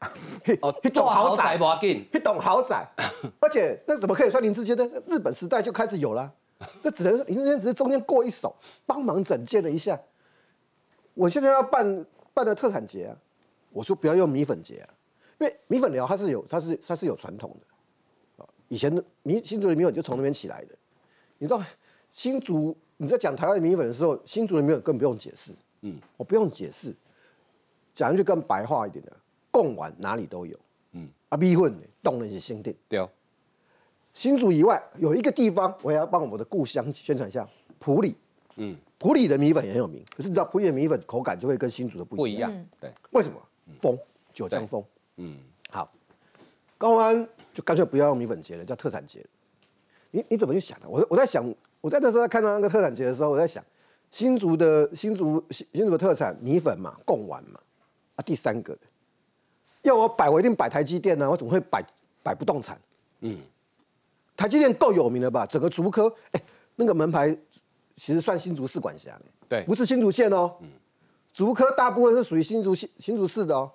[0.61, 2.85] 哦， 一栋豪宅不要紧，一栋豪宅，
[3.38, 4.85] 而且那怎么可以算林志坚呢？
[5.06, 6.32] 日本时代就开始有了，
[6.82, 9.98] 这只能林志坚只是中间过一手，帮忙整建了一下。
[11.14, 12.04] 我现在要办
[12.35, 13.16] 办的特产节啊，
[13.70, 14.88] 我说不要用米粉节啊，
[15.38, 20.74] 因为米粉寮它是有它是它是有传统的，以前的米新竹的米粉就从那边起来的，
[21.38, 21.62] 你知道
[22.11, 22.76] 新竹。
[22.96, 25.52] 你在讲台湾的米粉的时候，新竹的米粉更不用解释。
[25.82, 26.94] 嗯，我不用解释，
[27.94, 29.12] 讲一句更白话一点的，
[29.50, 30.59] 贡丸哪里都有。
[30.92, 32.74] 嗯，啊米粉动了一些新店。
[32.88, 33.06] 对。
[34.14, 37.46] 新竹以外有一个地方，我也要帮我的故乡宣传一下，
[37.78, 38.16] 普里。
[38.56, 42.50] 嗯，埔里的米粉也很有名，可是你知道普里的米粉口感就会跟新竹的不一样。
[42.50, 42.66] 不一样。
[42.80, 42.90] 对。
[43.11, 43.38] 为什么？
[43.78, 43.98] 风，
[44.32, 44.82] 九江风。
[45.16, 45.37] 嗯。
[45.68, 45.92] 好。
[46.78, 49.24] 高鸿安就干脆不要用米粉节了，叫特产节。
[50.11, 50.88] 你你怎么去想的？
[50.88, 51.44] 我我在想，
[51.87, 53.64] 我在那时候看到那个特产节的时候，我在想，
[54.11, 57.61] 新竹的新竹新新竹的特产米粉嘛，贡丸嘛，
[58.16, 58.77] 啊，第三个
[59.83, 61.81] 要我摆，我一定摆台积电呢、我怎么会摆
[62.25, 62.77] 摆不动产？
[63.20, 63.38] 嗯，
[64.37, 65.46] 台积电够有名了吧？
[65.46, 66.42] 整个竹科，哎、
[66.75, 67.33] 那个门牌
[67.94, 70.57] 其实算新竹市管辖的，对不是新竹县哦。
[70.62, 70.68] 嗯
[71.33, 73.70] 竹科大部分是属于新竹县新竹市的哦，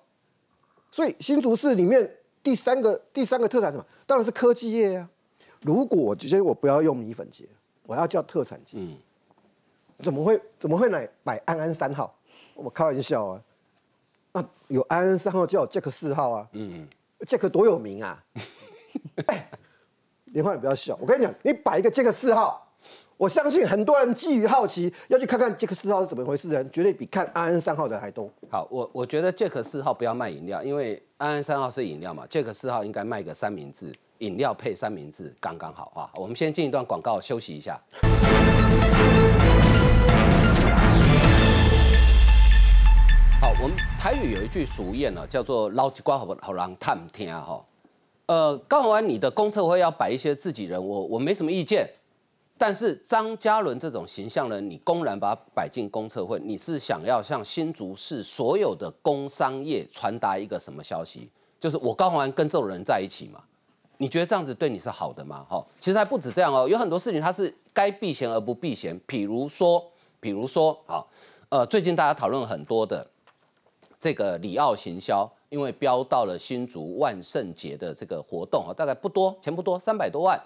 [0.91, 3.85] 所以新竹市里面第三个第三个特产什么？
[4.05, 5.09] 当然是科技业啊。
[5.61, 7.47] 如果我觉得我不要用米粉节，
[7.91, 8.97] 我要叫特产鸡，嗯。
[9.99, 12.15] 怎么会怎么会来摆安安三号？
[12.55, 13.41] 我开玩笑啊，
[14.31, 16.87] 那有安安三号就有 Jack 四号啊，嗯
[17.27, 18.23] ，Jack 多有名啊！
[19.27, 19.49] 哎，
[20.25, 22.70] 莲花你不要笑，我跟你讲，你摆一个 Jack 四号，
[23.21, 28.27] 我相信很多人基于好奇要去看看 Jack 四号是怎么回事的人，绝对比看安安三号的还多。
[28.49, 36.09] 好，我我觉得 Jack 四号不要卖饮料，因为安安三号是饮料嘛，Jack 四号应该卖个三明治，饮料配三明治刚刚好啊。
[36.15, 37.79] 我们先进一段广告休息一下。
[43.39, 47.63] 好，我们台语有一句俗谚呢，叫做“捞鸡瓜好好让探听”哈。
[48.25, 51.87] 呃，高宏安，你的公测会要摆一些自己人，我我没什么意见。
[52.61, 61.27] 但是张嘉伦这种形象呢，你公然把他摆进公测会，你是想要向新竹市所有的工商业传达一个什么消息？
[61.59, 63.39] 就是我高宏安跟这种人在一起嘛？
[63.97, 65.43] 你觉得这样子对你是好的吗？
[65.49, 68.95] 哈，其实还不止这样哦，有很多事情它是该避嫌而不避嫌。
[69.07, 69.83] 比如说，
[70.19, 71.07] 比如说，好，
[71.49, 73.03] 呃，最近大家讨论很多的
[73.99, 80.39] 这个里奥行销，因为标到了新竹万圣节的这个活动啊，大概不多，钱不多，三百多万。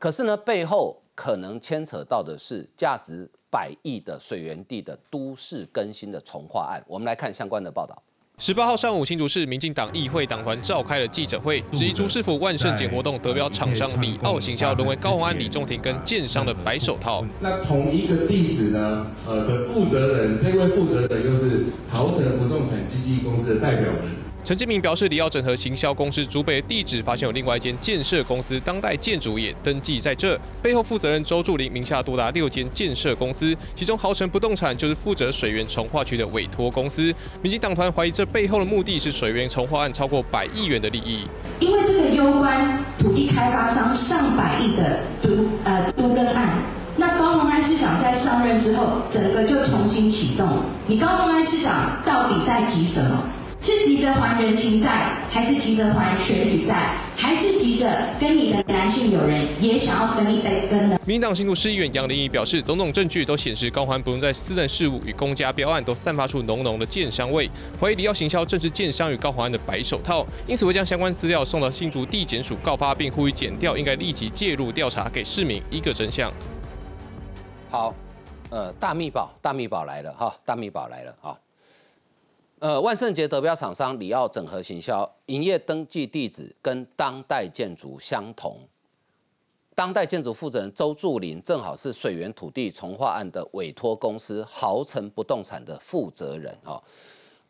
[0.00, 6.82] 可是呢，背后可能牵扯到的是价值百亿的水源地的都市更新的重化案。
[6.86, 8.02] 我们来看相关的报道。
[8.36, 17.24] 十八号上午，新竹市民进党议会党团召开了记者会，质疑竹市府万圣节活动得标厂商里奥行销沦为高鸿安、李仲廷跟建商的白手套。
[17.38, 24.16] 那同一个地址呢，呃的负责人，这位负责人又是豪城不动产经纪公司的代表人。
[24.44, 37.04] 陈志明表示，里奥整合行销公司竹北的地址发现有另外一间建设公司当代建筑也登记在这，背后负责人周助林名下多达六间建设公司，其中豪城不动产就是负责水源从化区的委托公司。
[37.40, 41.26] 民进党团怀疑这背后的目的是水源从化案超过百亿元的利益。
[41.58, 45.30] 因为这个攸关土地开发商上百亿的都
[45.64, 46.58] 呃都更案，
[46.98, 50.46] 那高鸿安市长在上任之后，整个就重新启动。
[50.86, 53.24] 你高鸿安市长到底在急什么？
[53.64, 57.88] 是急着还人情债，还是急着还选举债，还是急着
[58.20, 60.98] 跟你的男性友人也想要分一杯羹呢？
[61.06, 67.50] 民进党新竹市议员杨林仪表示，种种证据都显示高环不用在私人事务与公家标案都散发出浓浓的建商味，
[67.80, 76.30] 怀疑李耀行销正是建商与高环安的白手套，因此会将相关资料送到新竹地检署告发，并呼吁检调应该立即介入调查，给市民一个真相。
[77.70, 77.94] 好，
[78.50, 81.34] 呃，大密宝，大密宝来了哈，大密宝来了哈。
[82.64, 88.58] 呃，万圣节得标厂商里奥整合行销营业登记地址跟当代建筑相同，
[89.74, 96.82] 当代建筑负责人周柱林正好是水源土地重划案的委托公司豪城不动产的负责人哈。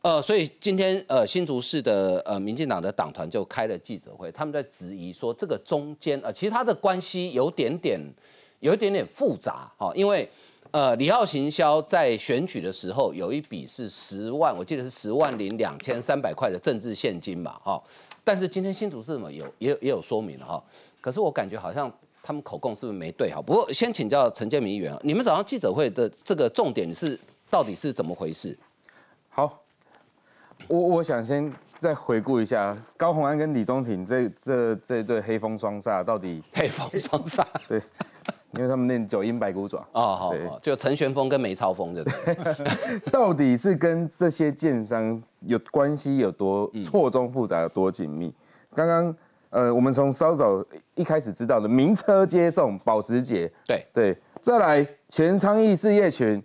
[0.02, 8.00] 呃，所以今天呃新竹市的呃民进党的党团就开了记者会，他们在质疑说这个中间呃其实他的关系有点点
[8.58, 10.28] 有一点点复杂哈，因为。
[10.74, 17.80] 呃，李浩行销在选举的时候有一笔是十万，我记得是十万零两千三百块的政治现金嘛，哈。
[18.24, 20.60] 但是今天新竹市嘛有也有也有说明了哈，
[21.00, 21.88] 可是我感觉好像
[22.24, 23.40] 他们口供是不是没对哈？
[23.40, 27.16] 不过先请教陈建明议员，你们早上记者会的这个重点是
[27.48, 28.58] 到底是怎么回事？
[29.28, 29.62] 好，
[30.66, 37.80] 我我想先再回顾一下高鸿安跟李宗廷这这这对黑风双煞到底黑风双煞对。
[38.56, 39.78] 因为他们念九阴白骨爪。
[39.92, 42.04] 哦，好，就陈玄风跟梅超风的，
[43.10, 48.32] 到底是跟这些建商有关系有多错综复杂，有多紧密？
[48.74, 49.16] 刚刚
[49.50, 53.86] 呃，我们从稍早一开始知道的名车接送保时捷，对。
[53.92, 56.42] 对，再来全昌邑事业群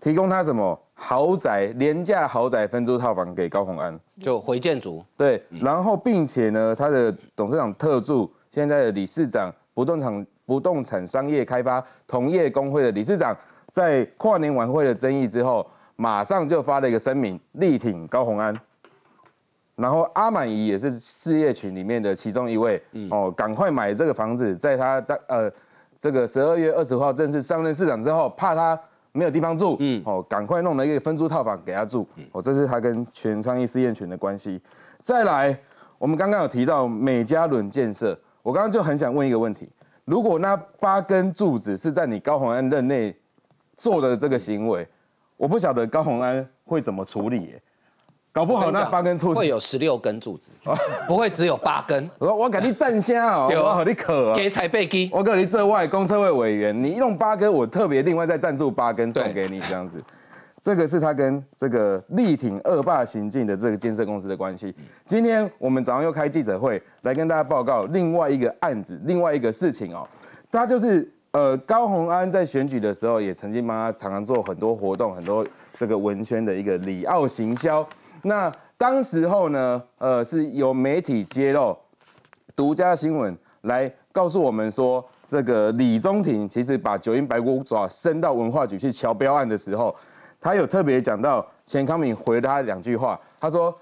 [0.00, 5.04] 提供他什么豪宅廉价豪宅分租套房给高鸿安，就回建筑。
[5.16, 10.26] 对，然后并且呢，他的董事长特助，现在的理事长不动产。
[10.46, 13.36] 不动产商业开发同业工会的理事长，
[13.72, 15.66] 在跨年晚会的争议之后，
[15.96, 18.54] 马上就发了一个声明，力挺高鸿安。
[19.76, 22.80] 然后阿满姨也是事业群里面的其中一位，
[23.10, 25.50] 哦，赶快买这个房子，在他的呃
[25.98, 28.78] 这个十二月二十号正式上任市长之后，怕他
[29.12, 34.60] 没有地方住，嗯，哦，赶快弄了一个分租套房给他住，哦，这是他跟全昌邑事业群的关系。
[34.98, 35.58] 再来。
[35.96, 39.66] 我们刚刚有提到美加仑建设，我刚刚就很想问一个问题：
[40.04, 43.14] 如果那八根柱子是在你高鸿安任内
[43.74, 44.86] 做的这个行为，
[45.36, 47.62] 我不晓得高鸿安会怎么处理耶？
[48.30, 50.50] 搞不好那八根柱子会有十六根柱子，
[51.06, 52.10] 不会只有八根。
[52.18, 60.02] 我说我给你站下哦，我好你可给彩背机，我给你这外公车位委员，你用八根，我特别另外再赞助八根送给你这样子。
[60.64, 64.74] 这个是他跟这个力挺恶霸行径的这个建设公司的关系。
[65.04, 70.08] 今天我们早上又开记者会来跟大家报告另外一个案子，另外一个事情哦。
[70.50, 75.46] 他就是呃高鸿安在选举的时候也曾经帮他常常做很多活动，很多
[75.76, 77.86] 这个文宣的一个里奥行销。
[78.22, 81.76] 那当时候呢，呃，是有媒体揭露，
[82.56, 89.94] 独家新闻来告诉我们说，这个李宗廷其实把九阴白骨爪伸到文化局去敲标案的时候，
[90.44, 93.74] 他有特别讲到钱康敏回他两句话，他说，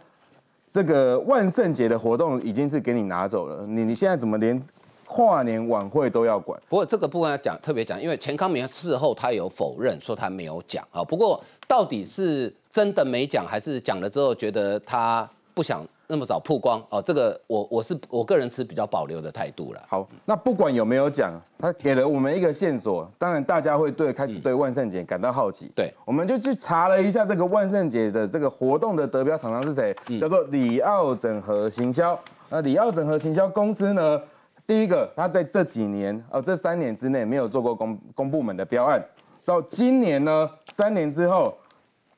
[0.70, 4.62] 这个万圣节的活动已经是给你拿走了，你你现在怎么连
[5.04, 6.58] 跨年晚会都要管？
[6.68, 12.54] 不过这个部分要讲特别讲，因为钱康敏事后他有否认说他没有讲啊，不过到底是。
[12.72, 17.00] 真的没讲，还是讲了之后觉得他不想那么早曝光哦？
[17.00, 19.82] 这个我我是我个人持比较保留的态度了。
[19.88, 25.70] 好，那不管有没有讲，他给了我们一个线索，当然大家会对开始对万圣节感到好奇。
[25.74, 32.18] 对，我们就去查了一下这个万圣节的这个活动的得标厂商是谁，叫做里奥整合行销。
[32.50, 34.20] 那里奥整合行销公司呢，
[34.66, 39.02] 第一个，他在这几年哦这三年之内没有做过公公部门的标案，
[39.44, 41.54] 到今年呢三年之后。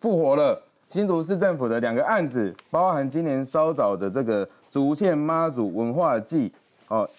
[0.00, 0.60] 复活了
[0.94, 6.52] 新竹市政府的两个案子，包含今年稍早的这个竹堑妈祖文化祭
[6.86, 7.10] 哦，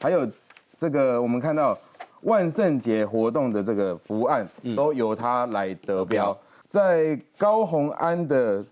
[0.00, 0.26] 还有
[0.78, 1.78] 这个我们看到
[2.22, 6.34] 万圣节活动的这个福案，都由他来得标。
[6.68, 8.64] 在高鸿安的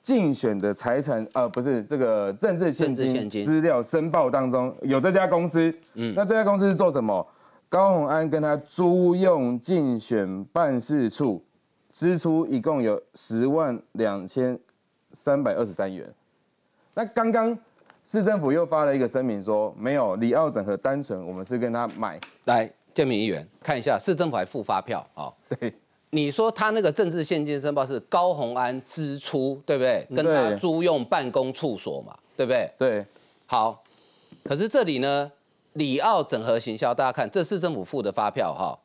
[0.00, 7.26] 竞选的财产呃，不是这个政治现金资料申报当中有这家公司，嗯，那这家公司是做什么？
[7.68, 11.44] 高鸿安跟他租用竞选办事处。
[11.94, 14.58] 支出一共有十万两千
[15.12, 16.12] 三百二十三元。
[16.92, 17.56] 那刚刚
[18.04, 22.18] 市政府又发了一个声明说，没有里奥整合单纯，我们是跟他买。
[22.46, 25.32] 来，建民议员看一下，市政府还付发票啊？
[25.60, 25.72] 对，
[26.10, 30.04] 你说他那个政治现金申报是高鸿安支出，对不对？
[30.16, 32.68] 跟他租用办公处所嘛，对不对？
[32.76, 33.06] 对。
[33.46, 33.80] 好，
[34.42, 35.30] 可是这里呢，
[35.74, 38.76] 里奥整合行销，大家看，这市政府付的发票哈，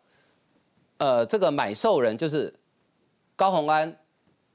[1.00, 2.54] 呃，这个买受人就是。
[3.40, 3.98] 高鸿安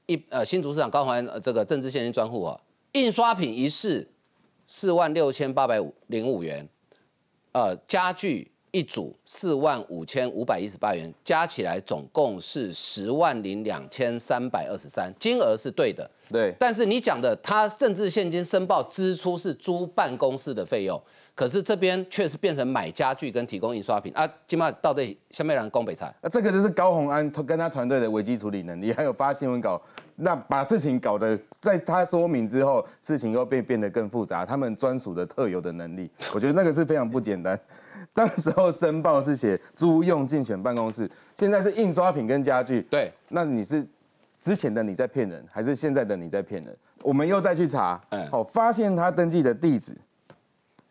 [0.05, 2.55] 一呃新竹市长高鸿安这个政治现金专户啊，
[2.91, 4.07] 印刷品一式
[4.67, 6.69] 四万六千八百五零五元，
[7.51, 16.53] 呃家具一组四万五千五百一十八元，加起来总共是十万零两千三百二十三，金额是对的，对。
[16.59, 21.01] 但是你讲的他政治现金申报支出是租办公室的费用。
[21.35, 24.11] 可是这边确实变成买家具跟提供印刷品。
[24.15, 29.79] 啊，起码到底下面人工北菜，那这个就是高鸿安跟他团队的危机处理能力，还有发新闻稿，
[30.15, 37.59] 那把事情搞得在他说明之后，事情又变变得更复杂，他们专属的特有的能力， 我觉得那个是非常不简单。
[38.13, 43.85] 当时候申报是写租用竞选办公室，现在是印刷品跟家具，对，那你是
[44.39, 46.73] 之前的你在骗人，还是现在的你在骗人？
[47.01, 49.93] 我们又再去查，好，发现他登记的地址。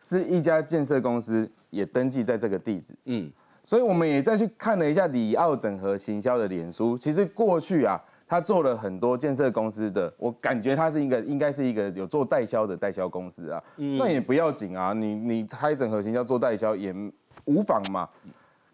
[0.07, 3.27] 是一家建设公司也登记在这个地址，嗯，
[3.63, 6.95] 所以我们也再去看了一下里奥整合行销的脸书。
[6.95, 16.93] 其实过去啊，他做了很多建设公司的，我感觉他是一个应该是一个有做代销的代销公司啊，那也不要紧啊，你你开整合行销做代销也
[17.45, 18.07] 无妨嘛。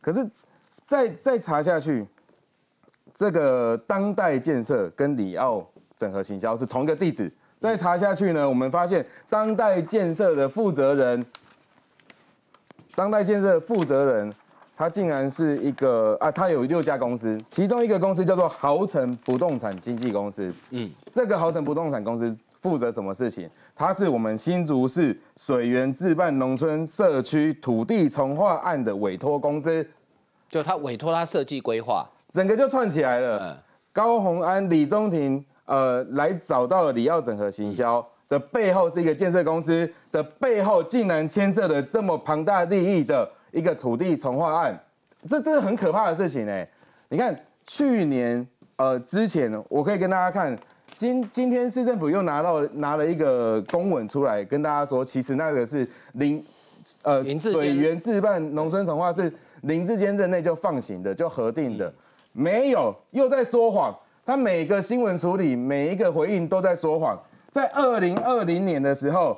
[0.02, 0.30] 可是
[0.84, 2.06] 再再查下去，
[3.16, 5.66] 这个当代建设跟里奥
[5.96, 7.32] 整合行销是同一个地址。
[7.62, 11.24] 再查下去呢，我们发现当代建设的负责人，
[12.96, 14.34] 当代建设负责人，
[14.76, 20.52] 他竟然是一个啊，他有六家公司，其中一个公司叫做豪城不动产经纪公司。
[20.72, 23.48] 嗯，这个豪城不动产公司负责什么事情？
[23.76, 29.88] 他是我们新竹市水源自办农村社区土地重划案的委托公司，
[30.50, 33.64] 就他委托他设计规划，整个就串起来了。
[33.94, 35.46] 高鸿安、李宗廷。
[35.72, 44.78] 呃，来找到了里奥整合行销的背后是一个建设公司的背后，竟然牵涉了这么庞大利益的一个土地重划案，
[45.26, 46.68] 这这是很可怕的事情哎！
[47.08, 47.34] 你看
[47.66, 48.46] 去年
[48.76, 50.54] 呃之前，我可以跟大家看，
[50.88, 56.44] 今今天市政府又拿到拿了一个公文出来跟大家说，其实那个是林
[57.04, 61.94] 呃水源自办农村重划是林志坚任内就放行的，就核定的，
[62.34, 63.98] 没有又在说谎。
[64.26, 67.20] 他每个新闻处理，每一个回应都在说谎。
[67.50, 69.38] 在二零二零年的时候，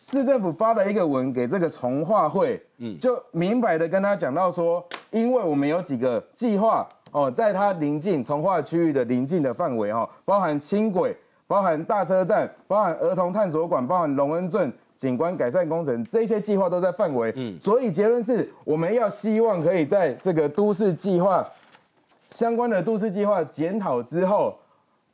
[0.00, 11.14] 市政府发了一个文给这个从化会，嗯，就明白的跟他讲到说，因为我们有几个计划哦，在它临近从化区域的临近的范围哦，包含轻轨、
[11.46, 21.46] 包含大车站、包含儿童探索馆、包含龙恩镇景观改善工程，这些计划都在范围，嗯，所以结论是，我们要希望可以在这个都市计划
[22.30, 24.58] 相关的都市计划检讨之后，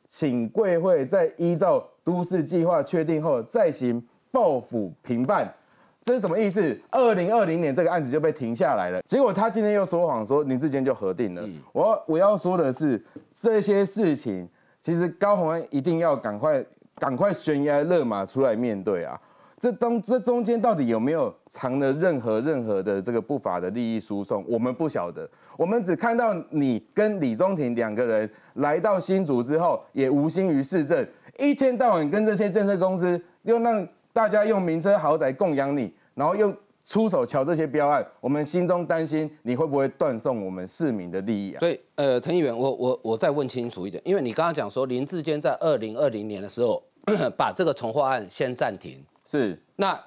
[0.07, 4.03] 请贵会再依照都市计划确定后再行。
[4.35, 5.55] 报府平办，
[6.01, 6.75] 这是什么意思？
[6.91, 9.03] 二零二零年这个案子就被停下来了。
[9.03, 11.47] 结果他今天又说谎，说林志坚就核定了。
[11.75, 13.05] 我我要说的是，
[13.35, 14.49] 这些事情
[14.81, 19.21] 其实高鸿安一定要赶快赶快悬崖勒马出来面对啊！
[19.63, 24.45] 这中这中间到底有没有藏了任何任何的这个不法的利益输送？
[24.49, 31.07] 我们不晓得，我们只看到你跟李宗廷两个人来到新竹之后，也无心于市政，
[31.39, 33.89] 一天到晚跟这些建设公司又让。
[34.15, 36.55] 大家用名车豪宅供养你，然后又
[36.85, 41.61] 出手瞧这些标案，我们心中担心你会不会断送我们市民的利益啊？
[41.61, 46.83] 所以，呃，陈议员，我我我再问清楚一点，因为你刚刚讲说林志坚在二零二零年的时候
[47.39, 49.03] 把这个从化案先暂停，
[49.33, 49.99] 是那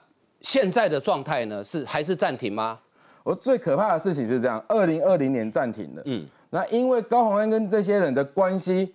[0.42, 1.64] 现在的状态呢？
[1.64, 2.80] 是还是暂停吗？
[3.24, 8.94] 我最可怕的事情是这样，二零二零年暂停了，嗯，那因为高鸿安跟这些人的关系。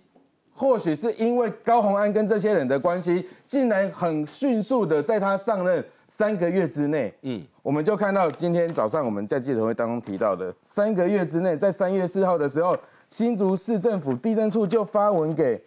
[0.53, 12.77] 或许是因为高鸿安跟这些人的关系，竟然很迅速的在他上任三个月之内，嗯，我们就看到今天早上我们在记者会当中提到的，三个月之内，在三月四号的时候，
[13.09, 15.59] 新竹市政府地震处就发文给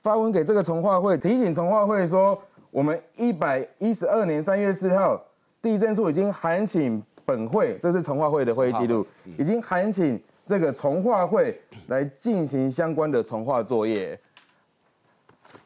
[0.00, 2.40] 发文给这个从化会，提醒从化会说，
[2.78, 5.20] 我们一百一十二年三月四号，
[5.60, 9.04] 地震处已经函请本会，这是从化会的会议记录，
[9.36, 10.20] 已经函请。
[10.46, 14.18] 这个重化会来进行相关的重化作业。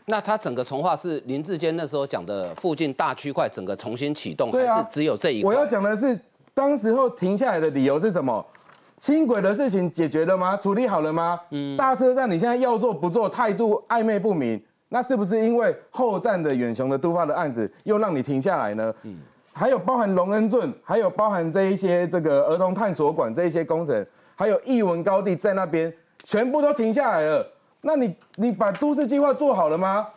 [0.07, 5.45] 那它整个重化是林志坚那时候讲的附近大区块整个重新启动，还是只有这一？
[5.45, 6.19] 我要讲的是，
[6.53, 8.45] 当时候停下来的理由是什么？
[8.99, 10.57] 轻轨的事情解决了吗？
[10.57, 11.39] 处理好了吗？
[11.51, 11.77] 嗯。
[11.77, 14.61] 大车站你现在要做不做，态度暧昧不明，
[14.93, 18.95] 那是不是因为后站的远雄的都发的案子又让你停下来呢？
[19.05, 19.17] 嗯。
[19.55, 24.07] 还有包含龙恩镇，还有包含这一些这个儿童探索馆这一些工程。
[24.35, 25.93] 还有艺文高地在那边，
[26.25, 27.47] 全部都停下来了。
[27.81, 30.09] 那你你把都市计划做好了吗？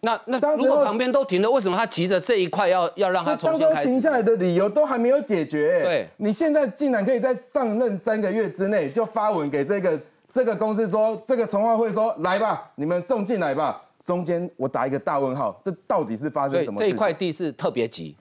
[0.00, 3.88] 那那如果旁边都停了，为什么他急着这一块要要让他重新开始？
[3.88, 5.82] 停下来的理由都还没有解决。
[5.82, 9.98] 对，你现在竟然可以在上任三个月之内就发文给这个
[10.28, 13.80] 这个公司说，这个从化会说来吧，你们送进来吧。
[14.04, 16.78] 中间我打一个大问号，这到底是发生什么？
[16.78, 18.14] 这一块地是特别急。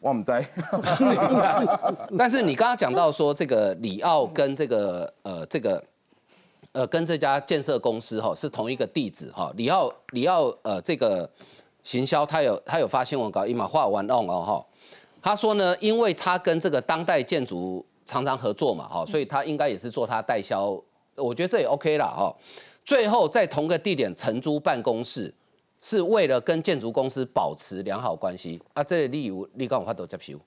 [0.00, 0.44] 我们在，
[2.18, 5.80] 但是你刚刚讲到说这个里奥跟这个呃这个
[6.72, 11.30] 呃跟这家建设公司哈是同一个地址哈，里奥里奥呃这个
[11.84, 14.66] 行销他有他有发新闻稿，一马画完弄哦哈，
[15.22, 20.70] 他说呢，因为他跟这个当代建筑常常合作嘛哈，所以他应该也是做他代销，
[21.14, 22.34] 我觉得这也 OK 了哈，
[22.84, 25.34] 最后在同个地点承租办公室。
[25.84, 28.84] 是为了跟建筑公司保持良好关系啊！
[28.84, 30.38] 这例如你刚我话都接受。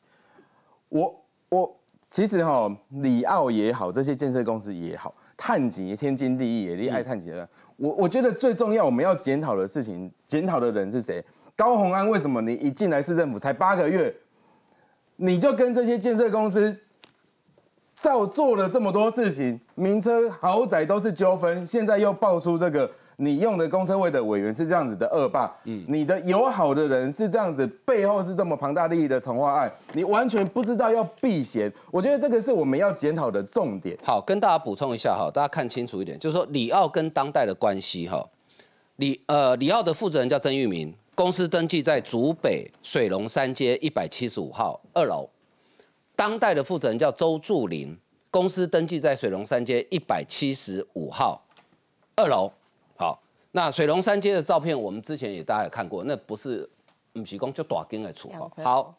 [0.88, 1.78] 我我
[2.10, 7.46] 其实哈，里奥也好，这些建设公司也好，探井天经地义，也你爱探井的。
[7.76, 11.22] 我我觉得最重要，我们要检讨的事情，检讨的人是谁？
[11.54, 14.16] 高鸿安为什么你一进来市政府才八个月，
[15.18, 16.80] 你就跟这些建设公司
[17.96, 22.90] 照做了这么多事情，名车豪宅都是纠纷，现在又爆出这个。
[23.18, 31.72] 你用的公车位的委员是这样子的恶霸，嗯，你的友好的人是这样子，背后是这么庞大利益的从化案，你完全不知道要避嫌。
[31.92, 33.98] 我觉得这个是我们要检讨的重点。
[34.04, 38.22] 好，跟大家补充一下哈，大家看清楚一点，就是说里奥跟当代的关系哈，
[38.98, 45.30] 里呃里奥的负责人叫曾玉明，公司登记在竹北水龙山街一百七十五号二楼，
[46.16, 47.98] 当代的负责人叫周祝林，
[48.32, 51.44] 公司登记在水龙山街一百七十五号
[52.16, 52.52] 二楼。
[52.98, 56.70] 好那水龙山街的照片，我们之前也大家也看过，那不是
[57.14, 58.50] 不是讲就短根的处哈。
[58.64, 58.96] 好，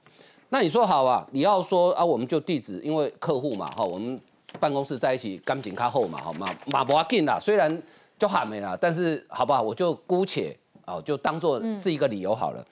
[0.49, 1.27] 那你说好啊？
[1.31, 4.19] 你要说啊，我们就地址，因为客户嘛哈，我们
[4.59, 7.39] 办公室在一起，干紧卡后嘛，好嘛马不要紧啦。
[7.39, 7.83] 虽然
[8.19, 12.67] 就喊没啦，但是好不好，我就姑且啊，就当做是一个理由好了。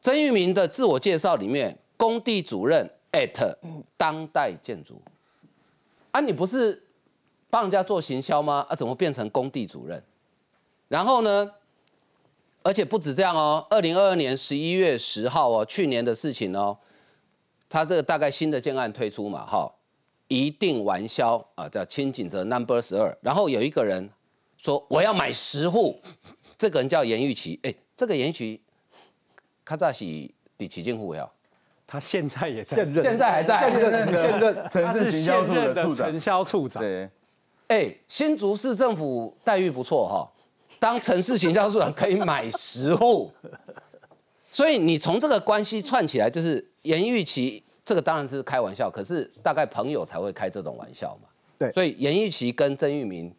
[0.00, 3.56] 曾玉明的自我介绍里面，工地主任 at
[3.96, 5.00] 当代建筑
[6.10, 6.82] 啊，你不是
[7.48, 8.66] 帮人家做行销吗？
[8.68, 10.02] 啊，怎么变成工地主任？
[10.88, 11.52] 然后呢？
[12.64, 16.78] 而且不止这样哦，二零二二年十一月十号哦，去年的事情哦，
[17.68, 19.74] 他这个大概新的建案推出嘛，哈，
[20.28, 23.18] 一定完销啊，叫清景泽 Number 十二。
[23.20, 24.08] 然后有一个人
[24.56, 26.00] 说我要买十户，
[26.56, 28.60] 这个人叫严玉琪，哎，这个延期，
[29.64, 31.28] 卡扎西第旗政府呀，
[31.92, 36.82] 他现在也在，现任现在还在现任现任城市行销处的处长承，销处长。
[36.82, 37.06] 对，
[37.68, 40.26] 哎，新竹市政府待遇不错哈，
[40.78, 43.30] 当城市行销处长可以买十户，
[44.50, 51.28] 所以你从这个关系串起来，就是严玉琪这个当然是开玩笑，可是大概朋友才会开这种玩笑嘛。
[51.58, 53.30] 对所以严玉琪跟曾玉明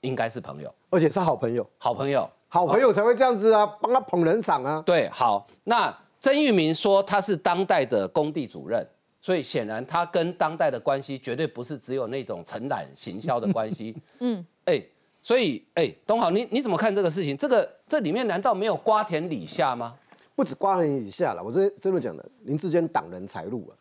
[0.00, 2.28] 应该是朋友，而且是好朋友，好朋友。
[2.52, 4.82] 好朋友才会这样子啊，帮他捧人场啊。
[4.84, 8.86] 对，好，那曾玉明说他是当代的工地主任，
[9.22, 13.96] 所以显然他跟当代的关系绝对不是只有那种承揽行销的关系。
[14.20, 14.80] 嗯，哎、
[15.22, 17.34] 所以哎，董豪，你你怎么看这个事情？
[17.36, 19.96] 这个这里面难道没有瓜田李下吗？
[20.36, 23.72] 不止瓜田李下了，我这这么讲的，林志坚挡人财路啊，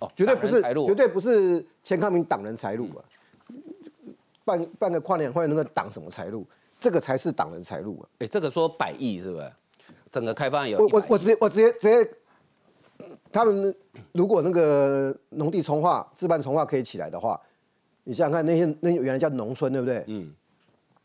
[0.00, 3.00] 哦，绝对不是路绝对不是钱康明挡人财路啊，
[4.44, 6.46] 办办个跨年会那个挡什么财路？
[6.78, 8.04] 这个才是挡人财路啊！
[8.18, 9.50] 哎、这个说百亿是不是？
[10.10, 12.10] 整个开发案有我我我直接我直接直接，
[13.32, 13.74] 他们
[14.12, 17.40] 如果那个农地重化、自办重化可以起来的话，
[18.04, 20.04] 你想想看，那些那些原来叫农村，对不对？
[20.06, 20.32] 嗯，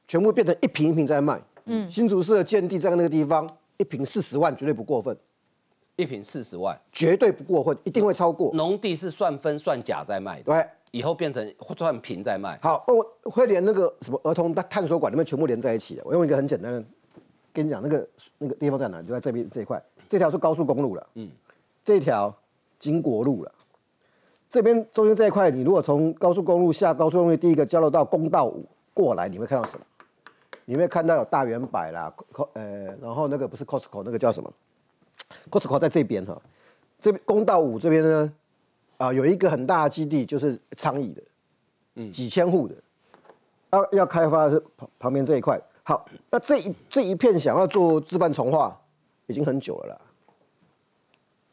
[0.07, 1.41] 全部变成一平一平在卖。
[1.65, 3.47] 嗯新竹市的建地在那个地方，
[3.77, 5.15] 一平四十万绝对不过分，
[5.95, 8.51] 一平四十万，绝对不过分，一定会超过。
[8.53, 12.57] 农地是算分算甲在卖的，对，以后变成算平在卖。
[12.63, 16.01] 好，我会连那个什么儿童探索馆里面全部连在一起的。
[16.03, 16.83] 我用一个很简单的
[17.53, 19.01] 跟你讲，那个那个地方在哪？
[19.01, 21.29] 就在这边这一块，这条是高速公路了，嗯，
[21.83, 22.33] 这条
[22.79, 23.51] 经国路了。
[24.49, 29.85] 这边中间这一块，你如果从高速公路下高速公路第一个交流道公道五过来，你会看到什么？
[30.65, 32.13] 你会看到有大圆柏啦
[32.53, 34.53] 呃，然后那个不是 Costco，那个叫什么
[35.49, 36.39] ？Costco 在这边哈，
[36.99, 38.33] 这边公道五这边呢，
[38.97, 41.21] 啊、有一个很大的基地，就是昌邑的，
[41.95, 42.75] 嗯，几千户的，
[43.71, 45.59] 要要开发是旁旁边这一块。
[45.83, 48.79] 好，那这一这一片想要做自办重化，
[49.27, 50.01] 已经很久了啦。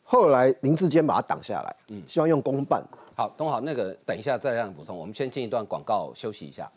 [0.03, 2.83] 后来林志坚把它挡下来，嗯，希望用公办。
[3.15, 6.71] 好，东豪，那个等一下再让你补充，我们先进一段广告休息一下。